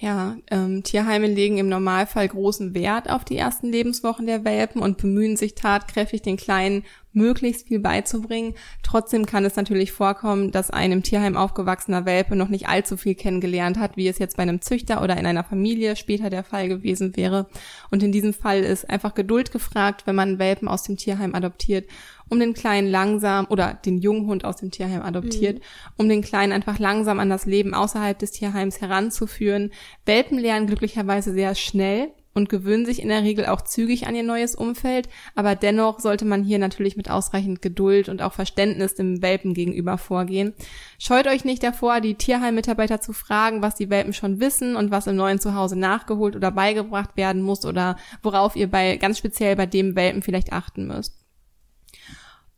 Ja, 0.00 0.36
ähm, 0.48 0.84
Tierheime 0.84 1.26
legen 1.26 1.58
im 1.58 1.68
Normalfall 1.68 2.28
großen 2.28 2.72
Wert 2.72 3.10
auf 3.10 3.24
die 3.24 3.36
ersten 3.36 3.72
Lebenswochen 3.72 4.26
der 4.26 4.44
Welpen 4.44 4.80
und 4.80 4.98
bemühen 4.98 5.36
sich 5.36 5.56
tatkräftig, 5.56 6.22
den 6.22 6.36
Kleinen 6.36 6.84
möglichst 7.12 7.68
viel 7.68 7.80
beizubringen. 7.80 8.54
Trotzdem 8.82 9.26
kann 9.26 9.44
es 9.44 9.56
natürlich 9.56 9.92
vorkommen, 9.92 10.50
dass 10.50 10.70
ein 10.70 10.92
im 10.92 11.02
Tierheim 11.02 11.36
aufgewachsener 11.36 12.06
Welpe 12.06 12.36
noch 12.36 12.48
nicht 12.48 12.68
allzu 12.68 12.96
viel 12.96 13.14
kennengelernt 13.14 13.78
hat, 13.78 13.96
wie 13.96 14.08
es 14.08 14.18
jetzt 14.18 14.36
bei 14.36 14.42
einem 14.42 14.60
Züchter 14.60 15.02
oder 15.02 15.16
in 15.16 15.26
einer 15.26 15.44
Familie 15.44 15.96
später 15.96 16.30
der 16.30 16.44
Fall 16.44 16.68
gewesen 16.68 17.16
wäre. 17.16 17.46
Und 17.90 18.02
in 18.02 18.12
diesem 18.12 18.32
Fall 18.32 18.60
ist 18.60 18.88
einfach 18.88 19.14
Geduld 19.14 19.52
gefragt, 19.52 20.06
wenn 20.06 20.14
man 20.14 20.38
Welpen 20.38 20.68
aus 20.68 20.82
dem 20.82 20.96
Tierheim 20.96 21.34
adoptiert, 21.34 21.88
um 22.28 22.38
den 22.38 22.54
Kleinen 22.54 22.88
langsam 22.88 23.46
oder 23.48 23.74
den 23.84 23.98
Junghund 23.98 24.44
aus 24.44 24.56
dem 24.56 24.70
Tierheim 24.70 25.02
adoptiert, 25.02 25.56
mhm. 25.56 25.62
um 25.96 26.08
den 26.08 26.22
Kleinen 26.22 26.52
einfach 26.52 26.78
langsam 26.78 27.20
an 27.20 27.30
das 27.30 27.46
Leben 27.46 27.74
außerhalb 27.74 28.18
des 28.18 28.32
Tierheims 28.32 28.80
heranzuführen. 28.80 29.72
Welpen 30.04 30.38
lernen 30.38 30.66
glücklicherweise 30.66 31.32
sehr 31.32 31.54
schnell 31.54 32.12
und 32.38 32.48
gewöhnen 32.48 32.86
sich 32.86 33.02
in 33.02 33.08
der 33.08 33.22
Regel 33.22 33.46
auch 33.46 33.60
zügig 33.60 34.06
an 34.06 34.14
ihr 34.14 34.22
neues 34.22 34.54
Umfeld, 34.54 35.08
aber 35.34 35.54
dennoch 35.54 36.00
sollte 36.00 36.24
man 36.24 36.42
hier 36.42 36.58
natürlich 36.58 36.96
mit 36.96 37.10
ausreichend 37.10 37.60
Geduld 37.60 38.08
und 38.08 38.22
auch 38.22 38.32
Verständnis 38.32 38.94
dem 38.94 39.20
Welpen 39.20 39.52
gegenüber 39.52 39.98
vorgehen. 39.98 40.54
Scheut 40.98 41.26
euch 41.26 41.44
nicht 41.44 41.62
davor, 41.62 42.00
die 42.00 42.14
Tierheimmitarbeiter 42.14 43.00
zu 43.00 43.12
fragen, 43.12 43.60
was 43.60 43.74
die 43.74 43.90
Welpen 43.90 44.12
schon 44.12 44.40
wissen 44.40 44.76
und 44.76 44.90
was 44.90 45.06
im 45.06 45.16
neuen 45.16 45.40
Zuhause 45.40 45.76
nachgeholt 45.76 46.36
oder 46.36 46.50
beigebracht 46.50 47.16
werden 47.16 47.42
muss 47.42 47.66
oder 47.66 47.96
worauf 48.22 48.56
ihr 48.56 48.70
bei 48.70 48.96
ganz 48.96 49.18
speziell 49.18 49.56
bei 49.56 49.66
dem 49.66 49.96
Welpen 49.96 50.22
vielleicht 50.22 50.52
achten 50.52 50.86
müsst. 50.86 51.17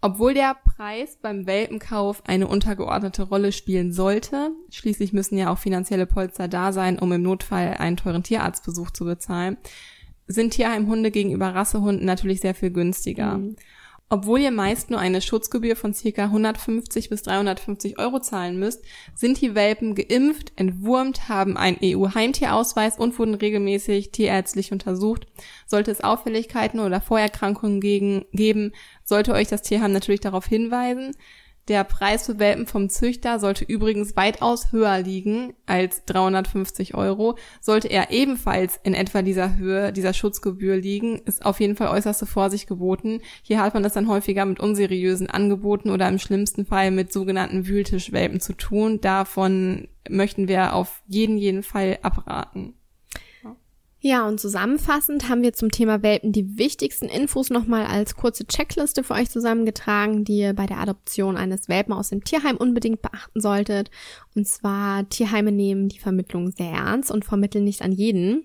Obwohl 0.03 0.33
der 0.33 0.57
Preis 0.65 1.19
beim 1.21 1.47
Welpenkauf 1.47 2.23
eine 2.27 2.49
untergeordnete 2.49 3.25
Rolle 3.25 3.53
spielen 3.53 3.93
sollte, 3.93 4.51
schließlich 4.71 5.13
müssen 5.13 5.37
ja 5.37 5.53
auch 5.53 5.59
finanzielle 5.59 6.07
Polster 6.07 6.49
da 6.49 6.73
sein, 6.73 6.99
um 6.99 7.13
im 7.13 7.23
Notfall 7.23 7.75
einen 7.79 7.99
teuren 7.99 8.23
Tierarztbesuch 8.23 8.91
zu 8.93 9.05
bezahlen, 9.05 9.59
sind 10.27 10.55
Tierheimhunde 10.55 11.11
gegenüber 11.11 11.55
Rassehunden 11.55 12.07
natürlich 12.07 12.41
sehr 12.41 12.55
viel 12.55 12.71
günstiger. 12.71 13.39
Mhm. 13.39 13.57
Obwohl 14.13 14.41
ihr 14.41 14.51
meist 14.51 14.91
nur 14.91 14.99
eine 14.99 15.21
Schutzgebühr 15.21 15.77
von 15.77 15.95
ca. 15.95 16.25
150 16.25 17.11
bis 17.11 17.23
350 17.23 17.97
Euro 18.01 18.19
zahlen 18.19 18.59
müsst, 18.59 18.85
sind 19.15 19.41
die 19.41 19.55
Welpen 19.55 19.95
geimpft, 19.95 20.53
entwurmt, 20.57 21.29
haben 21.29 21.57
einen 21.57 21.79
EU-Heimtierausweis 21.81 22.99
und 22.99 23.17
wurden 23.21 23.35
regelmäßig 23.35 24.11
tierärztlich 24.11 24.73
untersucht. 24.73 25.29
Sollte 25.65 25.93
es 25.93 26.01
Auffälligkeiten 26.01 26.81
oder 26.81 27.01
Vorerkrankungen 27.01 27.81
geben, 27.81 28.73
sollte 29.05 29.33
euch 29.33 29.47
das 29.47 29.63
Tierheim 29.63 29.93
natürlich 29.93 30.21
darauf 30.21 30.45
hinweisen. 30.45 31.15
Der 31.71 31.85
Preis 31.85 32.27
für 32.27 32.41
Welpen 32.41 32.67
vom 32.67 32.89
Züchter 32.89 33.39
sollte 33.39 33.65
übrigens 33.65 34.17
weitaus 34.17 34.73
höher 34.73 34.99
liegen 34.99 35.55
als 35.67 36.05
350 36.07 36.97
Euro. 36.97 37.39
Sollte 37.61 37.87
er 37.87 38.11
ebenfalls 38.11 38.81
in 38.83 38.93
etwa 38.93 39.23
dieser 39.23 39.57
Höhe 39.57 39.93
dieser 39.93 40.13
Schutzgebühr 40.13 40.75
liegen, 40.75 41.21
ist 41.27 41.47
auf 41.47 41.61
jeden 41.61 41.77
Fall 41.77 41.97
äußerste 41.97 42.27
Vorsicht 42.27 42.67
geboten. 42.67 43.21
Hier 43.43 43.63
hat 43.63 43.75
man 43.75 43.85
es 43.85 43.93
dann 43.93 44.09
häufiger 44.09 44.45
mit 44.47 44.59
unseriösen 44.59 45.31
Angeboten 45.31 45.91
oder 45.91 46.09
im 46.09 46.19
schlimmsten 46.19 46.67
Fall 46.67 46.91
mit 46.91 47.13
sogenannten 47.13 47.69
Wühltischwelpen 47.69 48.41
zu 48.41 48.55
tun. 48.55 49.01
Davon 49.01 49.87
möchten 50.09 50.49
wir 50.49 50.75
auf 50.75 51.05
jeden, 51.07 51.39
jeden 51.39 51.63
Fall 51.63 52.01
abraten. 52.03 52.75
Ja, 54.03 54.27
und 54.27 54.41
zusammenfassend 54.41 55.29
haben 55.29 55.43
wir 55.43 55.53
zum 55.53 55.71
Thema 55.71 56.03
Welpen 56.03 56.33
die 56.33 56.57
wichtigsten 56.57 57.05
Infos 57.05 57.51
nochmal 57.51 57.85
als 57.85 58.17
kurze 58.17 58.47
Checkliste 58.47 59.05
für 59.05 59.13
euch 59.13 59.29
zusammengetragen, 59.29 60.25
die 60.25 60.39
ihr 60.39 60.55
bei 60.55 60.65
der 60.65 60.79
Adoption 60.79 61.37
eines 61.37 61.69
Welpen 61.69 61.93
aus 61.93 62.09
dem 62.09 62.25
Tierheim 62.25 62.57
unbedingt 62.57 63.03
beachten 63.03 63.43
solltet. 63.43 63.91
Und 64.37 64.47
zwar 64.47 65.09
Tierheime 65.09 65.51
nehmen 65.51 65.89
die 65.89 65.99
Vermittlung 65.99 66.53
sehr 66.53 66.71
ernst 66.71 67.11
und 67.11 67.25
vermitteln 67.25 67.65
nicht 67.65 67.83
an 67.83 67.91
jeden. 67.91 68.45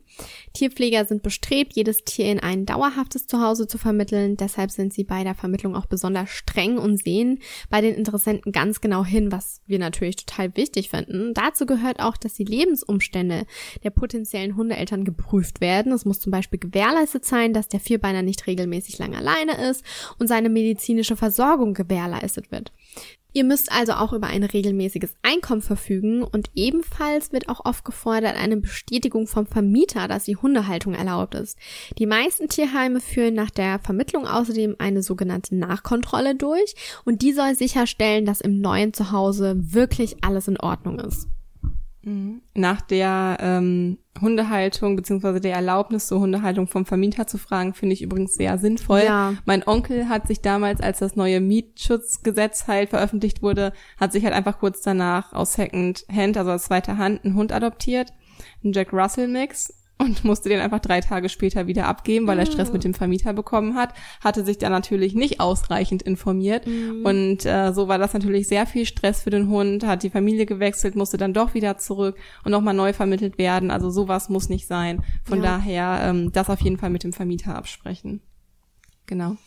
Tierpfleger 0.54 1.06
sind 1.06 1.22
bestrebt, 1.22 1.74
jedes 1.76 2.04
Tier 2.04 2.32
in 2.32 2.40
ein 2.40 2.66
dauerhaftes 2.66 3.28
Zuhause 3.28 3.68
zu 3.68 3.78
vermitteln. 3.78 4.36
Deshalb 4.36 4.72
sind 4.72 4.94
sie 4.94 5.04
bei 5.04 5.24
der 5.24 5.36
Vermittlung 5.36 5.76
auch 5.76 5.86
besonders 5.86 6.30
streng 6.30 6.80
und 6.80 6.98
sehen 6.98 7.40
bei 7.70 7.82
den 7.82 7.94
Interessenten 7.94 8.52
ganz 8.52 8.82
genau 8.82 9.06
hin, 9.06 9.32
was 9.32 9.62
wir 9.68 9.78
natürlich 9.78 10.16
total 10.16 10.56
wichtig 10.56 10.90
finden. 10.90 11.34
Dazu 11.36 11.68
gehört 11.68 12.00
auch, 12.00 12.18
dass 12.18 12.34
die 12.34 12.46
Lebensumstände 12.46 13.46
der 13.84 13.90
potenziellen 13.92 14.56
Hundeeltern 14.56 15.06
geprüft 15.06 15.62
werden. 15.62 15.92
Es 15.92 16.06
muss 16.06 16.20
zum 16.20 16.32
Beispiel 16.32 16.60
gewährleistet 16.60 17.26
sein, 17.26 17.54
dass 17.54 17.68
der 17.68 17.80
Vierbeiner 17.80 18.24
nicht 18.24 18.48
regelmäßig 18.48 18.98
lang 18.98 19.16
alleine 19.16 19.70
ist 19.70 19.84
und 20.18 20.28
seine 20.28 20.50
medizinische 20.50 21.16
Versorgung 21.16 21.76
gewährleistet 21.76 22.52
wird. 22.52 22.72
Ihr 23.36 23.44
müsst 23.44 23.70
also 23.70 23.92
auch 23.92 24.14
über 24.14 24.28
ein 24.28 24.46
regelmäßiges 24.46 25.14
Einkommen 25.22 25.62
verfügen 25.62 26.24
und 26.24 26.50
ebenfalls 26.56 27.34
wird 27.34 27.50
auch 27.50 27.66
oft 27.66 27.84
gefordert 27.84 28.38
eine 28.38 28.56
Bestätigung 28.56 29.28
vom 29.28 29.46
Vermieter, 29.46 30.08
dass 30.08 30.24
die 30.24 30.38
Hundehaltung 30.38 30.94
erlaubt 30.94 31.36
ist. 31.36 31.58
Die 31.98 32.06
meisten 32.06 32.48
Tierheime 32.48 33.02
führen 33.02 33.34
nach 33.34 33.52
der 33.52 33.80
Vermittlung 33.80 34.26
außerdem 34.26 34.78
eine 34.80 35.04
sogenannte 35.04 35.54
Nachkontrolle 35.54 36.36
durch 36.36 36.76
und 37.04 37.22
die 37.24 37.34
soll 37.34 37.56
sicherstellen, 37.56 38.26
dass 38.26 38.40
im 38.40 38.62
neuen 38.62 38.94
Zuhause 38.94 39.56
wirklich 39.58 40.24
alles 40.24 40.48
in 40.48 40.58
Ordnung 40.58 41.00
ist. 41.00 41.28
Mhm. 42.06 42.42
Nach 42.54 42.82
der 42.82 43.38
ähm, 43.42 43.98
Hundehaltung 44.22 44.96
beziehungsweise 44.96 45.42
der 45.42 45.56
Erlaubnis 45.56 46.08
zur 46.08 46.20
Hundehaltung 46.20 46.68
vom 46.68 46.86
Vermieter 46.86 47.26
zu 47.26 47.38
fragen, 47.40 47.74
finde 47.74 47.94
ich 47.94 48.04
übrigens 48.04 48.36
sehr 48.36 48.58
sinnvoll. 48.60 49.04
Ja. 49.04 49.34
Mein 49.46 49.68
Onkel 49.68 50.08
hat 50.08 50.28
sich 50.28 50.42
damals, 50.42 50.82
als 50.82 51.00
das 51.00 51.16
neue 51.16 51.42
Mietschutzgesetz 51.42 52.68
halt 52.68 52.90
veröffentlicht 52.90 53.42
wurde, 53.42 53.74
hat 54.00 54.12
sich 54.12 54.24
halt 54.24 54.36
einfach 54.36 54.60
kurz 54.60 54.82
danach 54.82 55.34
aus 55.34 55.54
Second 55.54 56.06
Hand, 56.10 56.38
also 56.38 56.52
aus 56.52 56.66
zweiter 56.66 56.98
Hand, 56.98 57.26
einen 57.26 57.36
Hund 57.36 57.52
adoptiert, 57.52 58.14
einen 58.64 58.74
Jack 58.74 58.94
Russell 58.94 59.28
Mix 59.28 59.74
und 59.98 60.24
musste 60.26 60.50
den 60.50 60.60
einfach 60.60 60.80
drei 60.80 61.00
Tage 61.00 61.30
später 61.30 61.68
wieder 61.68 61.88
abgeben, 61.88 62.28
weil 62.28 62.40
er 62.40 62.46
Stress 62.46 62.74
mit 62.74 62.84
dem 62.84 62.94
Vermieter 62.94 63.34
bekommen 63.34 63.76
hat, 63.76 63.94
hatte 64.22 64.44
sich 64.44 64.58
dann 64.58 64.72
natürlich 64.72 65.16
nicht 65.16 65.40
ausreichend 65.40 66.02
informiert 66.02 66.68
mhm. 66.68 67.06
und 67.06 67.46
äh, 67.46 67.72
so 67.74 67.88
war 67.88 67.98
das 67.98 68.14
natürlich 68.14 68.48
sehr 68.48 68.66
viel 68.66 68.86
Stress 68.86 69.22
für 69.22 69.30
den 69.30 69.48
Hund, 69.48 69.86
hat 69.86 70.04
die 70.04 70.10
Familie 70.10 70.46
gewechselt, 70.46 70.96
musste 70.96 71.18
dann 71.18 71.34
doch 71.34 71.54
wieder 71.54 71.78
zurück 71.78 72.18
und 72.44 72.52
nochmal 72.52 72.74
neu 72.74 72.92
vermittelt 72.92 73.38
werden, 73.38 73.72
also 73.72 73.90
sowas 73.90 74.30
muss 74.30 74.50
nicht 74.50 74.68
sein. 74.68 75.02
Von 75.24 75.42
ja. 75.42 75.58
daher 75.58 76.00
ähm, 76.10 76.32
das 76.32 76.50
auf 76.50 76.62
jeden 76.62 76.78
Fall 76.78 76.90
mit 76.90 77.04
dem 77.04 77.14
Vermieter 77.14 77.56
absprechen. 77.56 78.22
Genau. 79.06 79.38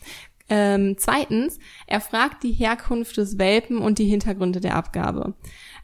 Ähm, 0.49 0.95
zweitens, 0.97 1.59
er 1.85 2.01
fragt 2.01 2.43
die 2.43 2.51
Herkunft 2.51 3.17
des 3.17 3.37
Welpen 3.37 3.77
und 3.77 3.99
die 3.99 4.07
Hintergründe 4.07 4.59
der 4.59 4.75
Abgabe. 4.75 5.35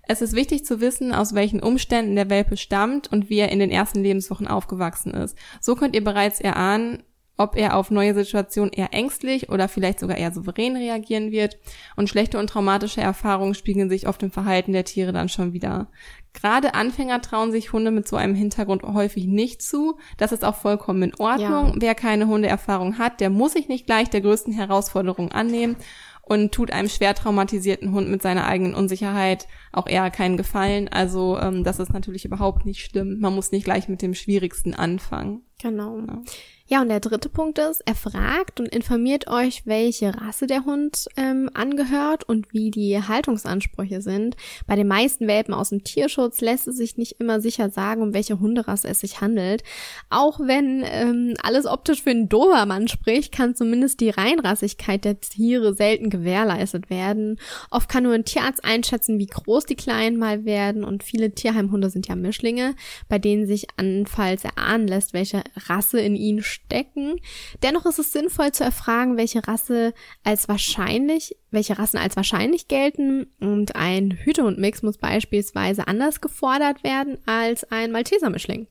Es 0.08 0.22
ist 0.22 0.36
wichtig 0.36 0.65
zu 0.65 0.82
wissen, 0.82 1.13
aus 1.13 1.34
welchen 1.34 1.62
Umständen 1.62 2.15
der 2.15 2.30
Welpe 2.30 2.58
stammt 2.58 3.12
und 3.12 3.30
wie 3.30 3.39
er 3.39 3.52
in 3.52 3.60
den 3.60 3.72
ersten 3.72 4.02
Lebenswochen 4.02 4.48
aufgewachsen 4.48 5.13
ist. 5.13 5.38
So 5.62 5.76
könnt 5.76 5.96
ihr 5.96 6.04
bereits 6.04 6.39
erahnen, 6.39 7.04
ob 7.38 7.58
er 7.58 7.76
auf 7.76 7.91
neue 7.91 8.13
Situationen 8.13 8.72
eher 8.72 8.94
ängstlich 8.94 9.50
oder 9.50 9.68
vielleicht 9.68 10.00
sogar 10.00 10.18
eher 10.18 10.32
souverän 10.32 10.78
reagieren 10.78 11.32
wird. 11.32 11.58
Und 11.96 12.10
schlechte 12.10 12.39
und 12.39 12.50
traumatische 12.50 13.02
Erfahrungen 13.02 13.56
spiegeln 13.56 13.89
sich 13.89 14.08
oft 14.08 14.24
im 14.24 14.32
Verhalten 14.32 14.72
der 14.72 14.86
Tiere 14.86 15.12
dann 15.12 15.28
schon 15.28 15.52
wieder. 15.54 15.88
Gerade 16.34 16.74
Anfänger 16.74 17.22
trauen 17.22 17.52
sich 17.52 17.74
Hunde 17.74 17.91
mit 17.91 18.08
so 18.08 18.15
einem 18.15 18.36
Hintergrund 18.36 18.84
häufig 18.84 19.26
nicht 19.26 19.62
zu. 19.62 19.98
Das 20.18 20.32
ist 20.32 20.46
auch 20.46 20.56
vollkommen 20.56 21.04
in 21.04 21.15
Ordnung. 21.20 21.68
Ja. 21.68 21.76
Wer 21.78 21.96
keine 21.96 22.28
Hundeerfahrung 22.28 22.98
hat, 22.98 23.20
der 23.20 23.30
muss 23.30 23.54
sich 23.54 23.68
nicht 23.68 23.86
gleich 23.86 24.10
der 24.10 24.22
größten 24.22 24.54
Herausforderung 24.54 25.32
annehmen 25.32 25.76
und 26.25 26.51
tut 26.51 26.71
einem 26.71 26.89
schwer 26.89 27.13
traumatisierten 27.13 27.91
Hund 27.91 28.09
mit 28.09 28.21
seiner 28.21 28.47
eigenen 28.47 28.73
Unsicherheit 28.73 29.47
auch 29.71 29.88
eher 29.88 30.09
keinen 30.09 30.38
Gefallen. 30.38 30.88
Also 30.88 31.39
ähm, 31.39 31.63
das 31.63 31.79
ist 31.79 31.93
natürlich 31.93 32.25
überhaupt 32.25 32.65
nicht 32.65 32.83
schlimm. 32.83 33.19
Man 33.19 33.35
muss 33.35 33.51
nicht 33.51 33.65
gleich 33.65 33.88
mit 33.88 34.01
dem 34.01 34.15
Schwierigsten 34.15 34.73
anfangen. 34.73 35.43
Genau. 35.61 35.99
Ja. 35.99 36.21
Ja, 36.67 36.82
und 36.82 36.89
der 36.89 36.99
dritte 36.99 37.30
Punkt 37.30 37.60
ist, 37.60 37.84
er 37.86 37.93
fragt 37.93 38.60
und 38.60 38.67
informiert 38.69 39.28
euch, 39.28 39.67
welche 39.67 40.19
Rasse 40.19 40.47
der 40.47 40.65
Hund 40.65 41.06
ähm, 41.15 41.47
angehört 41.54 42.23
und 42.23 42.51
wie 42.54 42.71
die 42.71 42.99
Haltungsansprüche 42.99 44.01
sind. 44.01 44.36
Bei 44.65 44.75
den 44.75 44.88
meisten 44.88 45.28
Welpen 45.28 45.54
aus 45.54 45.69
dem 45.69 45.84
Tierschutz 45.84 46.41
lässt 46.41 46.67
es 46.67 46.78
sich 46.78 46.97
nicht 46.97 47.19
immer 47.19 47.39
sicher 47.39 47.69
sagen, 47.69 48.01
um 48.01 48.15
welche 48.15 48.39
Hunderasse 48.39 48.88
es 48.88 49.01
sich 49.01 49.21
handelt. 49.21 49.62
Auch 50.10 50.39
wenn 50.39 50.84
ähm, 50.88 51.36
alles 51.43 51.67
optisch 51.67 52.01
für 52.01 52.10
einen 52.10 52.30
Dobermann 52.30 52.88
spricht, 52.88 53.32
kann 53.32 53.54
zumindest 53.54 53.99
die 53.99 54.10
Reinrassigkeit 54.10 55.06
der 55.06 55.19
Tiere 55.19 55.75
selten 55.75 56.10
gewährleistet 56.10 56.89
werden. 56.89 57.39
Oft 57.69 57.89
kann 57.89 58.06
nur 58.06 58.13
ein 58.13 58.25
Tierarzt 58.25 58.65
einschätzen, 58.65 59.19
wie 59.19 59.28
groß 59.28 59.67
die 59.67 59.75
Kleinen 59.75 60.17
mal 60.17 60.45
werden 60.45 60.84
und 60.84 61.04
viele 61.04 61.30
Tierheimhunde 61.30 61.91
sind 61.91 62.08
ja 62.08 62.15
Mischlinge, 62.15 62.73
bei 63.08 63.19
denen 63.19 63.45
sich 63.45 63.67
anfalls 63.78 64.43
erahnen 64.43 64.88
lässt, 64.88 65.13
welche 65.13 65.43
Rasse 65.67 65.99
in 65.99 66.15
ihnen 66.15 66.41
stecken. 66.56 67.20
Dennoch 67.63 67.86
ist 67.86 68.00
es 68.00 68.12
sinnvoll 68.12 68.52
zu 68.52 68.63
erfragen, 68.63 69.18
welche 69.18 69.48
Rasse 69.48 69.94
als 70.24 70.48
wahrscheinlich, 70.48 71.36
welche 71.52 71.78
Rassen 71.78 71.98
als 71.98 72.15
wahrscheinlich 72.15 72.68
gelten 72.68 73.28
und 73.39 73.76
ein 73.76 74.12
Hütehundmix 74.12 74.82
muss 74.82 74.98
beispielsweise 74.98 75.88
anders 75.88 76.22
gefordert 76.22 76.84
werden 76.84 77.18
als 77.26 77.63
ein 77.72 77.91
Malteser-Mischling. 77.91 78.68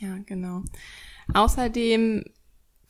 Ja, 0.00 0.18
genau. 0.26 0.62
Außerdem 1.32 2.24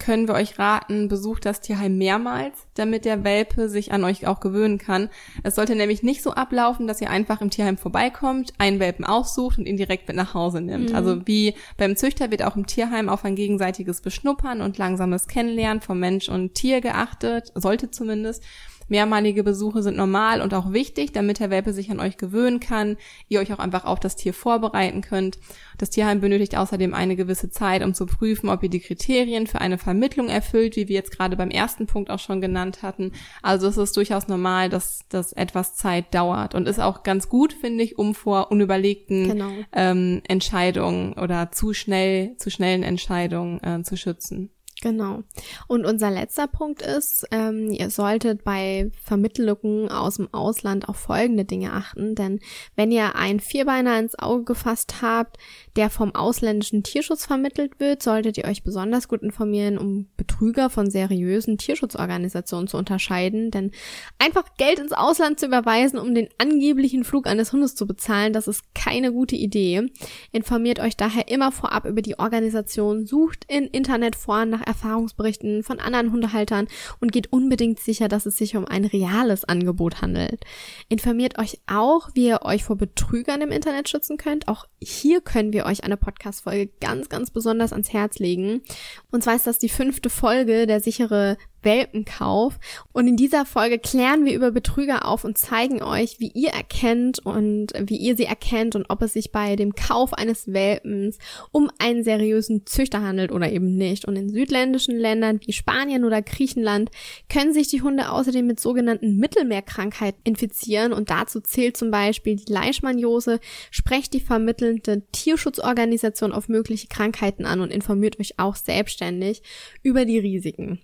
können 0.03 0.27
wir 0.27 0.35
euch 0.35 0.59
raten, 0.59 1.09
besucht 1.09 1.47
das 1.47 1.61
Tierheim 1.61 1.97
mehrmals, 1.97 2.67
damit 2.75 3.05
der 3.05 3.25
Welpe 3.25 3.69
sich 3.69 3.93
an 3.93 4.03
euch 4.05 4.27
auch 4.27 4.41
gewöhnen 4.41 4.79
kann. 4.79 5.09
Es 5.45 5.55
sollte 5.55 5.77
nämlich 5.77 6.03
nicht 6.03 6.23
so 6.23 6.33
ablaufen, 6.33 6.87
dass 6.87 7.01
ihr 7.01 7.09
einfach 7.09 7.41
im 7.41 7.51
Tierheim 7.51 7.79
vorbeikommt, 7.79 8.53
einen 8.59 8.81
Welpen 8.81 9.05
aussucht 9.05 9.59
und 9.59 9.67
ihn 9.67 9.77
direkt 9.77 10.09
mit 10.09 10.17
nach 10.17 10.35
Hause 10.35 10.61
nimmt. 10.61 10.91
Mhm. 10.91 10.97
Also 10.97 11.27
wie 11.27 11.55
beim 11.77 11.97
Züchter 11.97 12.31
wird 12.31 12.43
auch 12.43 12.57
im 12.57 12.67
Tierheim 12.67 13.09
auf 13.09 13.25
ein 13.25 13.37
gegenseitiges 13.37 14.01
Beschnuppern 14.01 14.61
und 14.61 14.77
langsames 14.77 15.29
Kennenlernen 15.29 15.81
von 15.81 15.99
Mensch 15.99 16.29
und 16.29 16.55
Tier 16.55 16.81
geachtet, 16.81 17.53
sollte 17.55 17.91
zumindest. 17.91 18.43
Mehrmalige 18.89 19.43
Besuche 19.43 19.83
sind 19.83 19.97
normal 19.97 20.41
und 20.41 20.55
auch 20.55 20.73
wichtig, 20.73 21.13
damit 21.13 21.41
der 21.41 21.51
Welpe 21.51 21.73
sich 21.73 21.91
an 21.91 22.01
euch 22.01 22.17
gewöhnen 22.17 22.61
kann, 22.61 22.97
ihr 23.29 23.41
euch 23.41 23.53
auch 23.53 23.59
einfach 23.59 23.85
auf 23.85 24.01
das 24.01 24.17
Tier 24.17 24.35
vorbereiten 24.35 25.01
könnt. 25.01 25.39
Das 25.79 25.91
Tierheim 25.91 26.21
benötigt 26.21 26.57
außerdem 26.57 26.95
eine 26.95 27.17
gewisse 27.17 27.51
Zeit, 27.51 27.83
um 27.83 27.95
zu 27.95 28.07
prüfen, 28.07 28.49
ob 28.49 28.63
ihr 28.63 28.69
die 28.69 28.81
Kriterien 28.81 29.47
für 29.47 29.61
eine 29.61 29.79
Vermittlung 29.79 30.29
erfüllt, 30.29 30.77
wie 30.77 30.89
wir 30.89 30.95
jetzt 30.95 31.17
gerade 31.17 31.37
beim 31.37 31.51
ersten 31.51 31.87
Punkt 31.87 32.11
auch 32.11 32.19
schon 32.19 32.41
genannt 32.41 32.83
hatten. 32.83 33.13
Also 33.43 33.67
es 33.67 33.77
ist 33.77 33.97
durchaus 33.97 34.29
normal, 34.29 34.69
dass 34.69 35.01
das 35.09 35.33
etwas 35.33 35.75
Zeit 35.75 36.15
dauert 36.15 36.55
und 36.55 36.69
ist 36.69 36.81
auch 36.81 37.03
ganz 37.03 37.29
gut, 37.29 37.53
finde 37.53 37.85
ich, 37.85 37.99
um 37.99 38.15
vor 38.15 38.51
unüberlegten 38.51 39.29
genau. 39.29 39.51
ähm, 39.73 40.23
Entscheidungen 40.29 41.15
oder 41.15 41.51
zu 41.51 41.73
schnell, 41.73 42.37
zu 42.37 42.51
schnellen 42.51 42.83
Entscheidungen 42.83 43.63
äh, 43.63 43.83
zu 43.83 43.97
schützen. 43.97 44.51
Genau. 44.83 45.23
Und 45.69 45.87
unser 45.87 46.11
letzter 46.11 46.49
Punkt 46.49 46.83
ist, 46.83 47.25
ähm, 47.31 47.71
ihr 47.71 47.89
solltet 47.89 48.43
bei 48.43 48.91
Vermittlungen 49.05 49.89
aus 49.89 50.17
dem 50.17 50.35
Ausland 50.35 50.89
auf 50.89 50.97
folgende 50.97 51.45
Dinge 51.45 51.73
achten, 51.73 52.17
denn 52.17 52.41
wenn 52.75 52.91
ihr 52.91 53.15
einen 53.15 53.39
Vierbeiner 53.39 53.97
ins 54.01 54.19
Auge 54.19 54.43
gefasst 54.43 54.97
habt, 55.01 55.39
der 55.77 55.89
vom 55.89 56.17
ausländischen 56.17 56.83
Tierschutz 56.83 57.27
vermittelt 57.27 57.79
wird, 57.79 58.03
solltet 58.03 58.39
ihr 58.39 58.45
euch 58.45 58.65
besonders 58.65 59.07
gut 59.07 59.23
informieren, 59.23 59.79
um 59.79 60.09
Betrüger 60.17 60.69
von 60.69 60.91
seriösen 60.91 61.59
Tierschutzorganisationen 61.59 62.67
zu 62.67 62.77
unterscheiden, 62.77 63.53
denn 63.53 63.71
einfach 64.19 64.57
Geld 64.59 64.81
ins 64.81 64.93
Ausland 64.93 65.39
zu 65.39 65.47
überweisen, 65.47 65.97
um 65.97 66.13
den 66.13 66.29
angeblichen 66.39 67.05
Flug 67.05 67.29
eines 67.29 67.53
Hundes 67.53 67.77
zu 67.77 67.87
bezahlen, 67.87 68.33
das 68.33 68.49
ist 68.49 68.75
keine 68.75 69.13
gute 69.13 69.37
Idee. 69.37 69.93
Informiert 70.33 70.81
euch 70.81 70.97
daher 70.97 71.29
immer 71.29 71.53
vorab 71.53 71.85
über 71.85 72.03
die 72.03 72.19
Organisation, 72.19 73.07
sucht 73.07 73.45
in 73.47 73.69
Internetforen 73.69 74.51
nach 74.51 74.72
Erfahrungsberichten 74.73 75.63
von 75.63 75.79
anderen 75.79 76.13
Hundehaltern 76.13 76.67
und 77.01 77.13
geht 77.13 77.33
unbedingt 77.33 77.79
sicher, 77.79 78.09
dass 78.09 78.27
es 78.27 78.37
sich 78.37 78.57
um 78.57 78.65
ein 78.65 78.85
reales 78.85 79.45
Angebot 79.45 80.01
handelt. 80.01 80.45
Informiert 80.89 81.39
euch 81.39 81.61
auch, 81.67 82.09
wie 82.15 82.29
ihr 82.29 82.41
euch 82.43 82.65
vor 82.65 82.77
Betrügern 82.77 83.43
im 83.43 83.51
Internet 83.51 83.89
schützen 83.89 84.17
könnt. 84.17 84.49
Auch 84.49 84.67
hier 84.81 85.21
können 85.21 85.53
wir 85.53 85.67
euch 85.67 85.85
eine 85.85 85.97
Podcast-Folge 85.97 86.73
ganz, 86.81 87.09
ganz 87.09 87.31
besonders 87.31 87.73
ans 87.73 87.93
Herz 87.93 88.19
legen. 88.19 88.63
Und 89.11 89.23
zwar 89.23 89.37
ist 89.37 89.47
das 89.47 89.59
die 89.59 89.69
fünfte 89.69 90.09
Folge, 90.11 90.67
der 90.67 90.81
sichere 90.81 91.37
Welpenkauf. 91.63 92.59
Und 92.93 93.07
in 93.07 93.17
dieser 93.17 93.45
Folge 93.45 93.79
klären 93.79 94.25
wir 94.25 94.35
über 94.35 94.51
Betrüger 94.51 95.07
auf 95.07 95.25
und 95.25 95.39
zeigen 95.39 95.83
euch, 95.83 96.21
wie 96.21 96.31
ihr 96.35 96.51
erkennt 96.51 97.19
und 97.25 97.73
wie 97.79 97.97
ihr 97.97 98.17
sie 98.17 98.25
erkennt 98.25 98.77
und 98.77 98.87
ob 98.89 99.03
es 99.03 99.15
sich 99.15 99.33
bei 99.33 99.57
dem 99.57 99.75
Kauf 99.75 100.13
eines 100.15 100.53
Welpens 100.53 101.19
um 101.51 101.71
einen 101.79 102.05
seriösen 102.05 102.67
Züchter 102.67 103.03
handelt 103.03 103.33
oder 103.33 103.51
eben 103.51 103.77
nicht. 103.77 104.07
Und 104.07 104.17
in 104.17 104.29
südländischen 104.29 104.97
Ländern 104.97 105.41
wie 105.45 105.53
Spanien 105.53 106.05
oder 106.05 106.23
Griechenland 106.23 106.91
können 107.29 107.53
sich 107.53 107.69
die 107.69 107.83
Hunde 107.83 108.11
außerdem 108.11 108.47
mit 108.47 108.61
sogenannten 108.61 109.17
Mittelmeerkrankheiten 109.17 110.21
infizieren 110.25 110.93
und 110.93 111.11
dazu 111.11 111.41
zählt 111.41 111.77
zum 111.77 111.91
Beispiel 111.91 112.37
die 112.37 112.53
Leishmaniose. 112.53 113.41
Sprecht 113.71 114.13
die 114.15 114.21
vermittelnde 114.21 115.03
Tierschutzorganisation 115.13 116.33
auf 116.33 116.49
mögliche 116.49 116.89
Krankheiten 116.89 117.47
an 117.47 117.61
und 117.61 117.73
informiert 117.73 118.19
euch 118.21 118.39
auch 118.39 118.57
selbstständig 118.57 119.43
über 119.83 120.05
die 120.05 120.19
Risiken. 120.19 120.81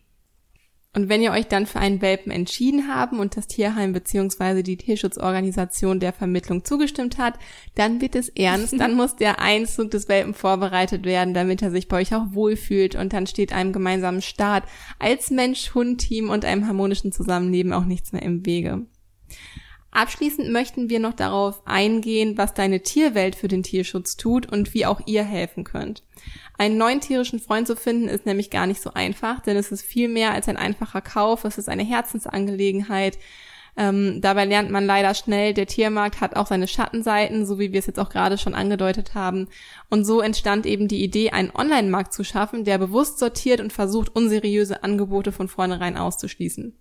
Und 0.99 1.09
wenn 1.09 1.23
ihr 1.23 1.31
euch 1.31 1.47
dann 1.47 1.67
für 1.67 1.79
einen 1.79 2.03
Welpen 2.03 2.33
entschieden 2.33 2.89
haben 2.89 3.21
und 3.21 3.37
das 3.37 3.47
Tierheim 3.47 3.93
bzw. 3.93 4.65
die 4.65 4.77
Tierschutzorganisation 4.77 6.01
der 6.01 6.13
Vermittlung 6.13 6.65
zugestimmt 6.65 7.19
hat, 7.19 7.39
dann 7.77 8.01
wird 8.01 8.17
es 8.17 8.31
ernst. 8.31 8.73
Dann 8.81 8.95
muss 8.95 9.15
der 9.15 9.39
Einzug 9.39 9.93
des 9.93 10.09
Welpen 10.09 10.35
vorbereitet 10.35 11.05
werden, 11.05 11.35
damit 11.35 11.63
er 11.63 11.71
sich 11.71 11.87
bei 11.87 11.99
euch 11.99 12.17
auch 12.17 12.33
wohlfühlt. 12.33 12.97
Und 12.97 13.13
dann 13.13 13.29
steht 13.29 13.53
einem 13.53 13.73
gemeinsamen 13.73 14.23
Start 14.23 14.65
als 14.99 15.31
Mensch-Hund-Team 15.31 16.31
und 16.31 16.45
einem 16.45 16.67
harmonischen 16.67 17.13
Zusammenleben 17.13 17.73
auch 17.73 17.85
nichts 17.85 18.11
mehr 18.11 18.23
im 18.23 18.45
Wege. 18.45 18.85
Abschließend 19.91 20.51
möchten 20.51 20.91
wir 20.91 21.01
noch 21.01 21.15
darauf 21.15 21.67
eingehen, 21.67 22.37
was 22.37 22.55
deine 22.55 22.83
Tierwelt 22.83 23.35
für 23.35 23.49
den 23.49 23.63
Tierschutz 23.63 24.17
tut 24.17 24.47
und 24.51 24.75
wie 24.75 24.87
auch 24.87 25.01
ihr 25.07 25.25
helfen 25.25 25.65
könnt. 25.65 26.03
Einen 26.59 26.77
neuen 26.77 27.01
tierischen 27.01 27.41
Freund 27.41 27.67
zu 27.67 27.75
finden 27.75 28.09
ist 28.09 28.27
nämlich 28.27 28.51
gar 28.51 28.67
nicht 28.67 28.83
so 28.83 28.93
einfach, 28.93 29.41
denn 29.41 29.57
es 29.57 29.73
ist 29.73 29.83
viel 29.83 30.09
mehr 30.09 30.33
als 30.33 30.49
ein 30.49 30.57
einfacher 30.57 31.01
Kauf, 31.01 31.45
es 31.45 31.57
ist 31.57 31.69
eine 31.69 31.85
Herzensangelegenheit. 31.85 33.19
Ähm, 33.79 34.21
dabei 34.21 34.45
lernt 34.45 34.71
man 34.71 34.85
leider 34.87 35.15
schnell, 35.15 35.55
der 35.55 35.67
Tiermarkt 35.67 36.21
hat 36.21 36.35
auch 36.35 36.49
seine 36.49 36.67
Schattenseiten, 36.67 37.47
so 37.47 37.61
wie 37.61 37.73
wir 37.73 37.79
es 37.79 37.87
jetzt 37.87 38.01
auch 38.01 38.11
gerade 38.11 38.37
schon 38.37 38.55
angedeutet 38.55 39.15
haben. 39.15 39.49
Und 39.89 40.05
so 40.05 40.21
entstand 40.21 40.67
eben 40.67 40.89
die 40.89 41.03
Idee, 41.03 41.31
einen 41.31 41.53
Online-Markt 41.55 42.13
zu 42.13 42.25
schaffen, 42.25 42.65
der 42.65 42.79
bewusst 42.79 43.21
sortiert 43.21 43.61
und 43.61 43.73
versucht, 43.73 44.15
unseriöse 44.15 44.83
Angebote 44.83 45.31
von 45.31 45.47
vornherein 45.47 45.97
auszuschließen. 45.97 46.77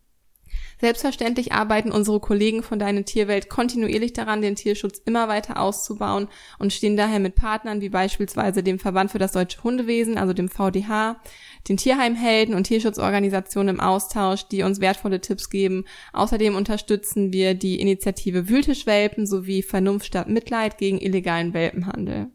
Selbstverständlich 0.79 1.53
arbeiten 1.53 1.91
unsere 1.91 2.19
Kollegen 2.19 2.61
von 2.61 2.77
Deine 2.77 3.03
Tierwelt 3.03 3.49
kontinuierlich 3.49 4.13
daran, 4.13 4.43
den 4.43 4.55
Tierschutz 4.55 5.01
immer 5.05 5.27
weiter 5.27 5.59
auszubauen 5.59 6.27
und 6.59 6.71
stehen 6.71 6.95
daher 6.95 7.19
mit 7.19 7.33
Partnern 7.33 7.81
wie 7.81 7.89
beispielsweise 7.89 8.61
dem 8.61 8.77
Verband 8.77 9.09
für 9.11 9.17
das 9.17 9.31
deutsche 9.31 9.63
Hundewesen, 9.63 10.19
also 10.19 10.33
dem 10.33 10.49
VDH, 10.49 11.19
den 11.67 11.77
Tierheimhelden 11.77 12.53
und 12.53 12.65
Tierschutzorganisationen 12.65 13.75
im 13.75 13.81
Austausch, 13.81 14.47
die 14.49 14.61
uns 14.61 14.79
wertvolle 14.79 15.19
Tipps 15.19 15.49
geben. 15.49 15.85
Außerdem 16.13 16.55
unterstützen 16.55 17.33
wir 17.33 17.55
die 17.55 17.79
Initiative 17.79 18.47
Wühltischwelpen 18.47 19.25
sowie 19.25 19.63
Vernunft 19.63 20.05
statt 20.05 20.29
Mitleid 20.29 20.77
gegen 20.77 20.99
illegalen 20.99 21.53
Welpenhandel. 21.55 22.29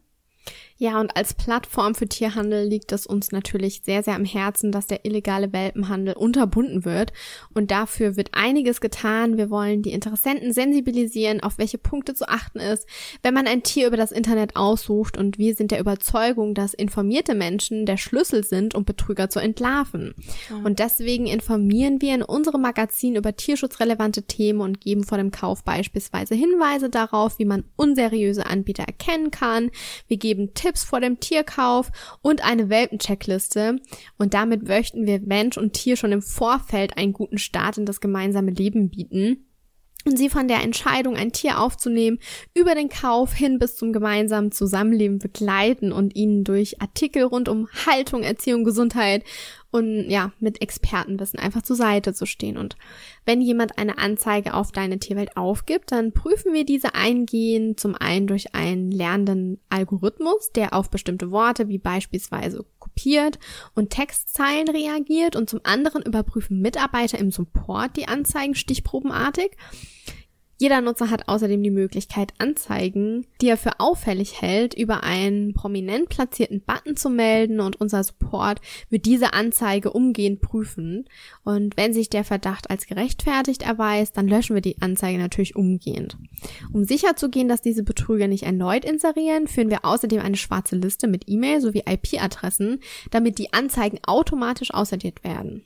Ja, 0.77 0.99
und 0.99 1.15
als 1.15 1.33
Plattform 1.33 1.95
für 1.95 2.07
Tierhandel 2.07 2.67
liegt 2.67 2.91
es 2.91 3.05
uns 3.05 3.31
natürlich 3.31 3.81
sehr, 3.83 4.03
sehr 4.03 4.15
am 4.15 4.25
Herzen, 4.25 4.71
dass 4.71 4.87
der 4.87 5.05
illegale 5.05 5.53
Welpenhandel 5.53 6.15
unterbunden 6.15 6.83
wird. 6.83 7.13
Und 7.53 7.71
dafür 7.71 8.17
wird 8.17 8.29
einiges 8.33 8.81
getan. 8.81 9.37
Wir 9.37 9.49
wollen 9.49 9.81
die 9.81 9.93
Interessenten 9.93 10.51
sensibilisieren, 10.51 11.41
auf 11.41 11.57
welche 11.57 11.77
Punkte 11.77 12.13
zu 12.13 12.27
achten 12.27 12.59
ist, 12.59 12.87
wenn 13.21 13.33
man 13.33 13.47
ein 13.47 13.63
Tier 13.63 13.87
über 13.87 13.97
das 13.97 14.11
Internet 14.11 14.55
aussucht. 14.55 15.17
Und 15.17 15.37
wir 15.37 15.55
sind 15.55 15.71
der 15.71 15.79
Überzeugung, 15.79 16.53
dass 16.53 16.73
informierte 16.73 17.35
Menschen 17.35 17.85
der 17.85 17.97
Schlüssel 17.97 18.43
sind, 18.43 18.75
um 18.75 18.83
Betrüger 18.83 19.29
zu 19.29 19.39
entlarven. 19.39 20.15
Ja. 20.49 20.57
Und 20.63 20.79
deswegen 20.79 21.27
informieren 21.27 22.01
wir 22.01 22.15
in 22.15 22.23
unserem 22.23 22.61
Magazin 22.61 23.15
über 23.15 23.35
tierschutzrelevante 23.35 24.23
Themen 24.23 24.61
und 24.61 24.81
geben 24.81 25.03
vor 25.03 25.17
dem 25.17 25.31
Kauf 25.31 25.63
beispielsweise 25.63 26.35
Hinweise 26.35 26.89
darauf, 26.89 27.39
wie 27.39 27.45
man 27.45 27.63
unseriöse 27.75 28.45
Anbieter 28.45 28.83
erkennen 28.83 29.31
kann. 29.31 29.69
Wir 30.07 30.17
geben 30.17 30.53
Tipps 30.53 30.72
Tipps 30.73 30.83
vor 30.83 30.99
dem 30.99 31.19
Tierkauf 31.19 31.91
und 32.21 32.43
eine 32.43 32.69
Welpencheckliste. 32.69 33.79
Und 34.17 34.33
damit 34.33 34.67
möchten 34.67 35.05
wir 35.05 35.21
Mensch 35.21 35.57
und 35.57 35.73
Tier 35.73 35.95
schon 35.97 36.11
im 36.11 36.23
Vorfeld 36.23 36.97
einen 36.97 37.13
guten 37.13 37.37
Start 37.37 37.77
in 37.77 37.85
das 37.85 38.01
gemeinsame 38.01 38.51
Leben 38.51 38.89
bieten 38.89 39.45
und 40.05 40.17
sie 40.17 40.29
von 40.29 40.47
der 40.47 40.61
Entscheidung, 40.61 41.15
ein 41.15 41.31
Tier 41.31 41.59
aufzunehmen, 41.59 42.19
über 42.53 42.75
den 42.75 42.89
Kauf 42.89 43.33
hin 43.33 43.59
bis 43.59 43.75
zum 43.75 43.93
gemeinsamen 43.93 44.51
Zusammenleben 44.51 45.19
begleiten 45.19 45.91
und 45.91 46.15
ihnen 46.15 46.43
durch 46.43 46.81
Artikel 46.81 47.23
rund 47.23 47.49
um 47.49 47.67
Haltung, 47.85 48.23
Erziehung, 48.23 48.63
Gesundheit 48.63 49.23
und 49.71 50.07
ja, 50.09 50.31
mit 50.39 50.61
Expertenwissen 50.61 51.39
einfach 51.39 51.63
zur 51.63 51.75
Seite 51.75 52.13
zu 52.13 52.27
stehen. 52.27 52.57
Und 52.57 52.75
wenn 53.25 53.41
jemand 53.41 53.79
eine 53.79 53.97
Anzeige 53.97 54.53
auf 54.53 54.71
deine 54.71 54.99
Tierwelt 54.99 55.35
aufgibt, 55.35 55.91
dann 55.91 56.11
prüfen 56.11 56.53
wir 56.53 56.63
diese 56.63 56.93
eingehend 56.93 57.79
zum 57.79 57.95
einen 57.95 58.27
durch 58.27 58.53
einen 58.53 58.91
lernenden 58.91 59.59
Algorithmus, 59.69 60.51
der 60.51 60.73
auf 60.73 60.91
bestimmte 60.91 61.31
Worte 61.31 61.69
wie 61.69 61.79
beispielsweise 61.79 62.65
kopiert 62.93 63.39
und 63.75 63.89
Textzeilen 63.89 64.69
reagiert 64.69 65.35
und 65.35 65.49
zum 65.49 65.61
anderen 65.63 66.03
überprüfen 66.03 66.61
Mitarbeiter 66.61 67.17
im 67.17 67.31
Support 67.31 67.97
die 67.97 68.07
Anzeigen 68.07 68.55
stichprobenartig. 68.55 69.51
Jeder 70.59 70.81
Nutzer 70.81 71.09
hat 71.09 71.27
außerdem 71.27 71.63
die 71.63 71.71
Möglichkeit, 71.71 72.33
Anzeigen, 72.37 73.25
die 73.41 73.49
er 73.49 73.57
für 73.57 73.79
auffällig 73.79 74.41
hält, 74.41 74.73
über 74.75 75.03
einen 75.03 75.53
prominent 75.53 76.09
platzierten 76.09 76.61
Button 76.61 76.95
zu 76.95 77.09
melden 77.09 77.59
und 77.59 77.81
unser 77.81 78.03
Support 78.03 78.61
wird 78.89 79.05
diese 79.05 79.33
Anzeige 79.33 79.91
umgehend 79.91 80.41
prüfen. 80.41 81.05
Und 81.43 81.75
wenn 81.75 81.93
sich 81.93 82.09
der 82.09 82.23
Verdacht 82.23 82.69
als 82.69 82.85
gerechtfertigt 82.85 83.63
erweist, 83.63 84.15
dann 84.15 84.27
löschen 84.27 84.53
wir 84.53 84.61
die 84.61 84.81
Anzeige 84.81 85.17
natürlich 85.17 85.55
umgehend. 85.55 86.17
Um 86.71 86.83
sicherzugehen, 86.83 87.47
dass 87.49 87.61
diese 87.61 87.83
Betrüger 87.83 88.27
nicht 88.27 88.43
erneut 88.43 88.85
inserieren, 88.85 89.47
führen 89.47 89.71
wir 89.71 89.83
außerdem 89.83 90.21
eine 90.21 90.37
schwarze 90.37 90.75
Liste 90.75 91.07
mit 91.07 91.23
E-Mail 91.27 91.61
sowie 91.61 91.83
IP-Adressen, 91.89 92.79
damit 93.09 93.39
die 93.39 93.53
Anzeigen 93.53 93.99
automatisch 94.05 94.73
aussortiert 94.73 95.23
werden. 95.23 95.65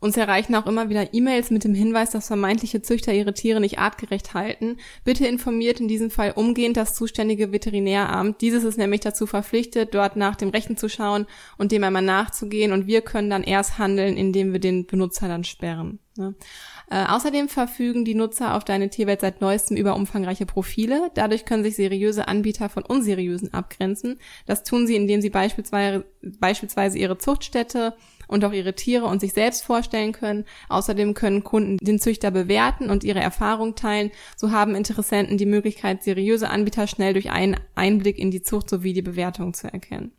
Uns 0.00 0.16
erreichen 0.16 0.54
auch 0.54 0.66
immer 0.66 0.88
wieder 0.88 1.14
E-Mails 1.14 1.50
mit 1.50 1.64
dem 1.64 1.74
Hinweis, 1.74 2.10
dass 2.10 2.26
vermeintliche 2.26 2.82
Züchter 2.82 3.12
ihre 3.12 3.34
Tiere 3.34 3.60
nicht 3.60 3.78
artgerecht 3.78 4.34
halten. 4.34 4.76
Bitte 5.04 5.26
informiert 5.26 5.80
in 5.80 5.88
diesem 5.88 6.10
Fall 6.10 6.32
umgehend 6.34 6.76
das 6.76 6.94
zuständige 6.94 7.52
Veterinäramt. 7.52 8.40
Dieses 8.40 8.64
ist 8.64 8.78
nämlich 8.78 9.00
dazu 9.00 9.26
verpflichtet, 9.26 9.94
dort 9.94 10.16
nach 10.16 10.36
dem 10.36 10.50
Rechten 10.50 10.76
zu 10.76 10.88
schauen 10.88 11.26
und 11.58 11.72
dem 11.72 11.84
einmal 11.84 12.02
nachzugehen. 12.02 12.72
Und 12.72 12.86
wir 12.86 13.00
können 13.00 13.30
dann 13.30 13.42
erst 13.42 13.78
handeln, 13.78 14.16
indem 14.16 14.52
wir 14.52 14.60
den 14.60 14.86
Benutzer 14.86 15.28
dann 15.28 15.44
sperren. 15.44 15.98
Ne? 16.16 16.34
Äh, 16.90 17.04
außerdem 17.06 17.48
verfügen 17.48 18.04
die 18.04 18.14
Nutzer 18.14 18.54
auf 18.54 18.64
Deine 18.64 18.90
Tierwelt 18.90 19.20
seit 19.20 19.40
neuestem 19.40 19.76
über 19.76 19.96
umfangreiche 19.96 20.46
Profile. 20.46 21.10
Dadurch 21.14 21.44
können 21.44 21.64
sich 21.64 21.76
seriöse 21.76 22.28
Anbieter 22.28 22.68
von 22.68 22.84
unseriösen 22.84 23.52
abgrenzen. 23.52 24.18
Das 24.46 24.62
tun 24.62 24.86
sie, 24.86 24.96
indem 24.96 25.20
sie 25.20 25.30
beispielsweise, 25.30 26.04
beispielsweise 26.22 26.98
ihre 26.98 27.18
Zuchtstätte 27.18 27.94
und 28.26 28.44
auch 28.44 28.52
ihre 28.52 28.74
Tiere 28.74 29.06
und 29.06 29.20
sich 29.20 29.32
selbst 29.32 29.64
vorstellen 29.64 30.12
können. 30.12 30.44
Außerdem 30.68 31.14
können 31.14 31.44
Kunden 31.44 31.78
den 31.78 31.98
Züchter 31.98 32.30
bewerten 32.30 32.90
und 32.90 33.04
ihre 33.04 33.20
Erfahrung 33.20 33.74
teilen. 33.74 34.10
So 34.36 34.50
haben 34.50 34.74
Interessenten 34.74 35.38
die 35.38 35.46
Möglichkeit, 35.46 36.02
seriöse 36.02 36.50
Anbieter 36.50 36.86
schnell 36.86 37.12
durch 37.12 37.30
einen 37.30 37.56
Einblick 37.74 38.18
in 38.18 38.30
die 38.30 38.42
Zucht 38.42 38.70
sowie 38.70 38.92
die 38.92 39.02
Bewertung 39.02 39.54
zu 39.54 39.72
erkennen. 39.72 40.12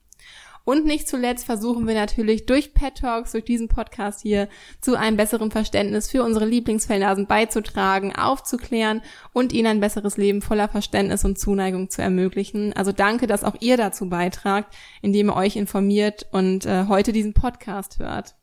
Und 0.67 0.83
nicht 0.83 1.07
zuletzt 1.07 1.45
versuchen 1.45 1.87
wir 1.87 1.93
natürlich 1.93 2.45
durch 2.45 2.73
Pet 2.73 2.95
Talks, 2.97 3.31
durch 3.31 3.45
diesen 3.45 3.69
Podcast 3.69 4.19
hier, 4.21 4.49
zu 4.81 4.97
einem 4.97 5.15
besseren 5.15 5.49
Verständnis 5.49 6.11
für 6.11 6.23
unsere 6.23 6.45
Lieblingsfellnasen 6.45 7.25
beizutragen, 7.25 8.13
aufzuklären 8.13 9.01
und 9.31 9.53
ihnen 9.53 9.67
ein 9.67 9.79
besseres 9.79 10.17
Leben 10.17 10.41
voller 10.41 10.67
Verständnis 10.67 11.23
und 11.23 11.39
Zuneigung 11.39 11.89
zu 11.89 12.01
ermöglichen. 12.01 12.73
Also 12.73 12.91
danke, 12.91 13.27
dass 13.27 13.45
auch 13.45 13.55
ihr 13.61 13.77
dazu 13.77 14.09
beitragt, 14.09 14.75
indem 15.01 15.29
ihr 15.29 15.37
euch 15.37 15.55
informiert 15.55 16.27
und 16.33 16.65
äh, 16.65 16.87
heute 16.89 17.13
diesen 17.13 17.33
Podcast 17.33 17.99
hört. 17.99 18.36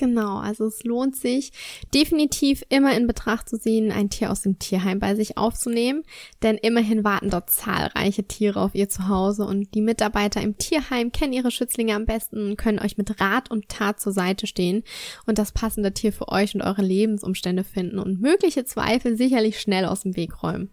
Genau, 0.00 0.38
also 0.38 0.64
es 0.64 0.82
lohnt 0.82 1.14
sich 1.14 1.52
definitiv 1.92 2.62
immer 2.70 2.96
in 2.96 3.06
Betracht 3.06 3.50
zu 3.50 3.58
ziehen, 3.60 3.92
ein 3.92 4.08
Tier 4.08 4.30
aus 4.30 4.40
dem 4.40 4.58
Tierheim 4.58 4.98
bei 4.98 5.14
sich 5.14 5.36
aufzunehmen, 5.36 6.04
denn 6.42 6.56
immerhin 6.56 7.04
warten 7.04 7.28
dort 7.28 7.50
zahlreiche 7.50 8.24
Tiere 8.24 8.62
auf 8.62 8.74
ihr 8.74 8.88
Zuhause 8.88 9.44
und 9.44 9.74
die 9.74 9.82
Mitarbeiter 9.82 10.40
im 10.40 10.56
Tierheim 10.56 11.12
kennen 11.12 11.34
ihre 11.34 11.50
Schützlinge 11.50 11.94
am 11.94 12.06
besten 12.06 12.48
und 12.48 12.56
können 12.56 12.78
euch 12.78 12.96
mit 12.96 13.20
Rat 13.20 13.50
und 13.50 13.68
Tat 13.68 14.00
zur 14.00 14.12
Seite 14.12 14.46
stehen 14.46 14.84
und 15.26 15.36
das 15.36 15.52
passende 15.52 15.92
Tier 15.92 16.14
für 16.14 16.28
euch 16.28 16.54
und 16.54 16.62
eure 16.62 16.80
Lebensumstände 16.80 17.62
finden 17.62 17.98
und 17.98 18.22
mögliche 18.22 18.64
Zweifel 18.64 19.18
sicherlich 19.18 19.60
schnell 19.60 19.84
aus 19.84 20.00
dem 20.00 20.16
Weg 20.16 20.42
räumen. 20.42 20.70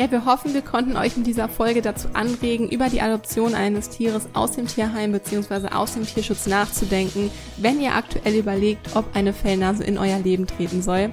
Ja, 0.00 0.10
wir 0.10 0.24
hoffen, 0.24 0.54
wir 0.54 0.62
konnten 0.62 0.96
euch 0.96 1.18
in 1.18 1.24
dieser 1.24 1.46
Folge 1.46 1.82
dazu 1.82 2.08
anregen, 2.14 2.70
über 2.70 2.88
die 2.88 3.02
Adoption 3.02 3.54
eines 3.54 3.90
Tieres 3.90 4.30
aus 4.32 4.52
dem 4.52 4.66
Tierheim 4.66 5.12
bzw. 5.12 5.74
aus 5.74 5.92
dem 5.92 6.06
Tierschutz 6.06 6.46
nachzudenken, 6.46 7.30
wenn 7.58 7.82
ihr 7.82 7.94
aktuell 7.94 8.34
überlegt, 8.34 8.96
ob 8.96 9.04
eine 9.14 9.34
Fellnase 9.34 9.84
in 9.84 9.98
euer 9.98 10.18
Leben 10.18 10.46
treten 10.46 10.80
soll. 10.80 11.10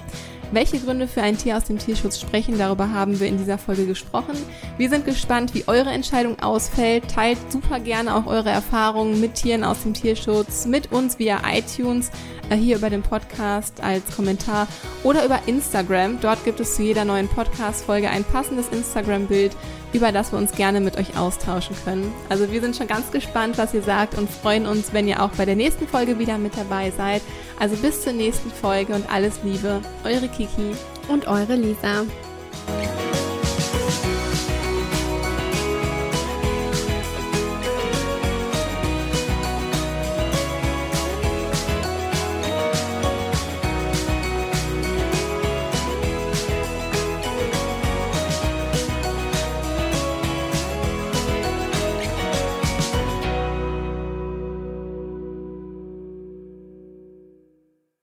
Welche 0.53 0.79
Gründe 0.79 1.09
für 1.09 1.21
ein 1.21 1.37
Tier 1.37 1.57
aus 1.57 1.65
dem 1.65 1.77
Tierschutz 1.77 2.21
sprechen, 2.21 2.57
darüber 2.57 2.89
haben 2.89 3.19
wir 3.19 3.27
in 3.27 3.37
dieser 3.37 3.57
Folge 3.57 3.85
gesprochen. 3.85 4.37
Wir 4.77 4.89
sind 4.89 5.03
gespannt, 5.03 5.53
wie 5.53 5.67
eure 5.67 5.89
Entscheidung 5.89 6.39
ausfällt. 6.39 7.09
Teilt 7.09 7.39
super 7.51 7.81
gerne 7.81 8.15
auch 8.15 8.25
eure 8.25 8.51
Erfahrungen 8.51 9.19
mit 9.19 9.35
Tieren 9.35 9.65
aus 9.65 9.83
dem 9.83 9.93
Tierschutz 9.93 10.65
mit 10.65 10.93
uns 10.93 11.19
via 11.19 11.41
iTunes, 11.51 12.09
hier 12.55 12.77
über 12.77 12.89
den 12.89 13.01
Podcast 13.01 13.81
als 13.81 14.15
Kommentar 14.15 14.67
oder 15.03 15.25
über 15.25 15.39
Instagram. 15.47 16.19
Dort 16.21 16.43
gibt 16.45 16.59
es 16.59 16.75
zu 16.75 16.83
jeder 16.83 17.05
neuen 17.05 17.27
Podcast-Folge 17.27 18.09
ein 18.09 18.23
passendes 18.23 18.69
Instagram-Bild, 18.69 19.55
über 19.93 20.11
das 20.11 20.31
wir 20.31 20.39
uns 20.39 20.51
gerne 20.51 20.79
mit 20.79 20.97
euch 20.97 21.17
austauschen 21.17 21.75
können. 21.83 22.13
Also 22.29 22.51
wir 22.51 22.61
sind 22.61 22.75
schon 22.75 22.87
ganz 22.87 23.11
gespannt, 23.11 23.57
was 23.57 23.73
ihr 23.73 23.81
sagt 23.81 24.17
und 24.17 24.29
freuen 24.29 24.65
uns, 24.65 24.93
wenn 24.93 25.07
ihr 25.07 25.21
auch 25.21 25.31
bei 25.31 25.45
der 25.45 25.55
nächsten 25.55 25.87
Folge 25.87 26.19
wieder 26.19 26.37
mit 26.37 26.57
dabei 26.57 26.91
seid. 26.91 27.21
Also 27.59 27.75
bis 27.77 28.01
zur 28.01 28.13
nächsten 28.13 28.51
Folge 28.51 28.93
und 28.93 29.11
alles 29.11 29.39
Liebe, 29.43 29.81
eure 30.03 30.27
Kiki 30.27 30.73
und 31.07 31.27
eure 31.27 31.55
Lisa. 31.55 32.03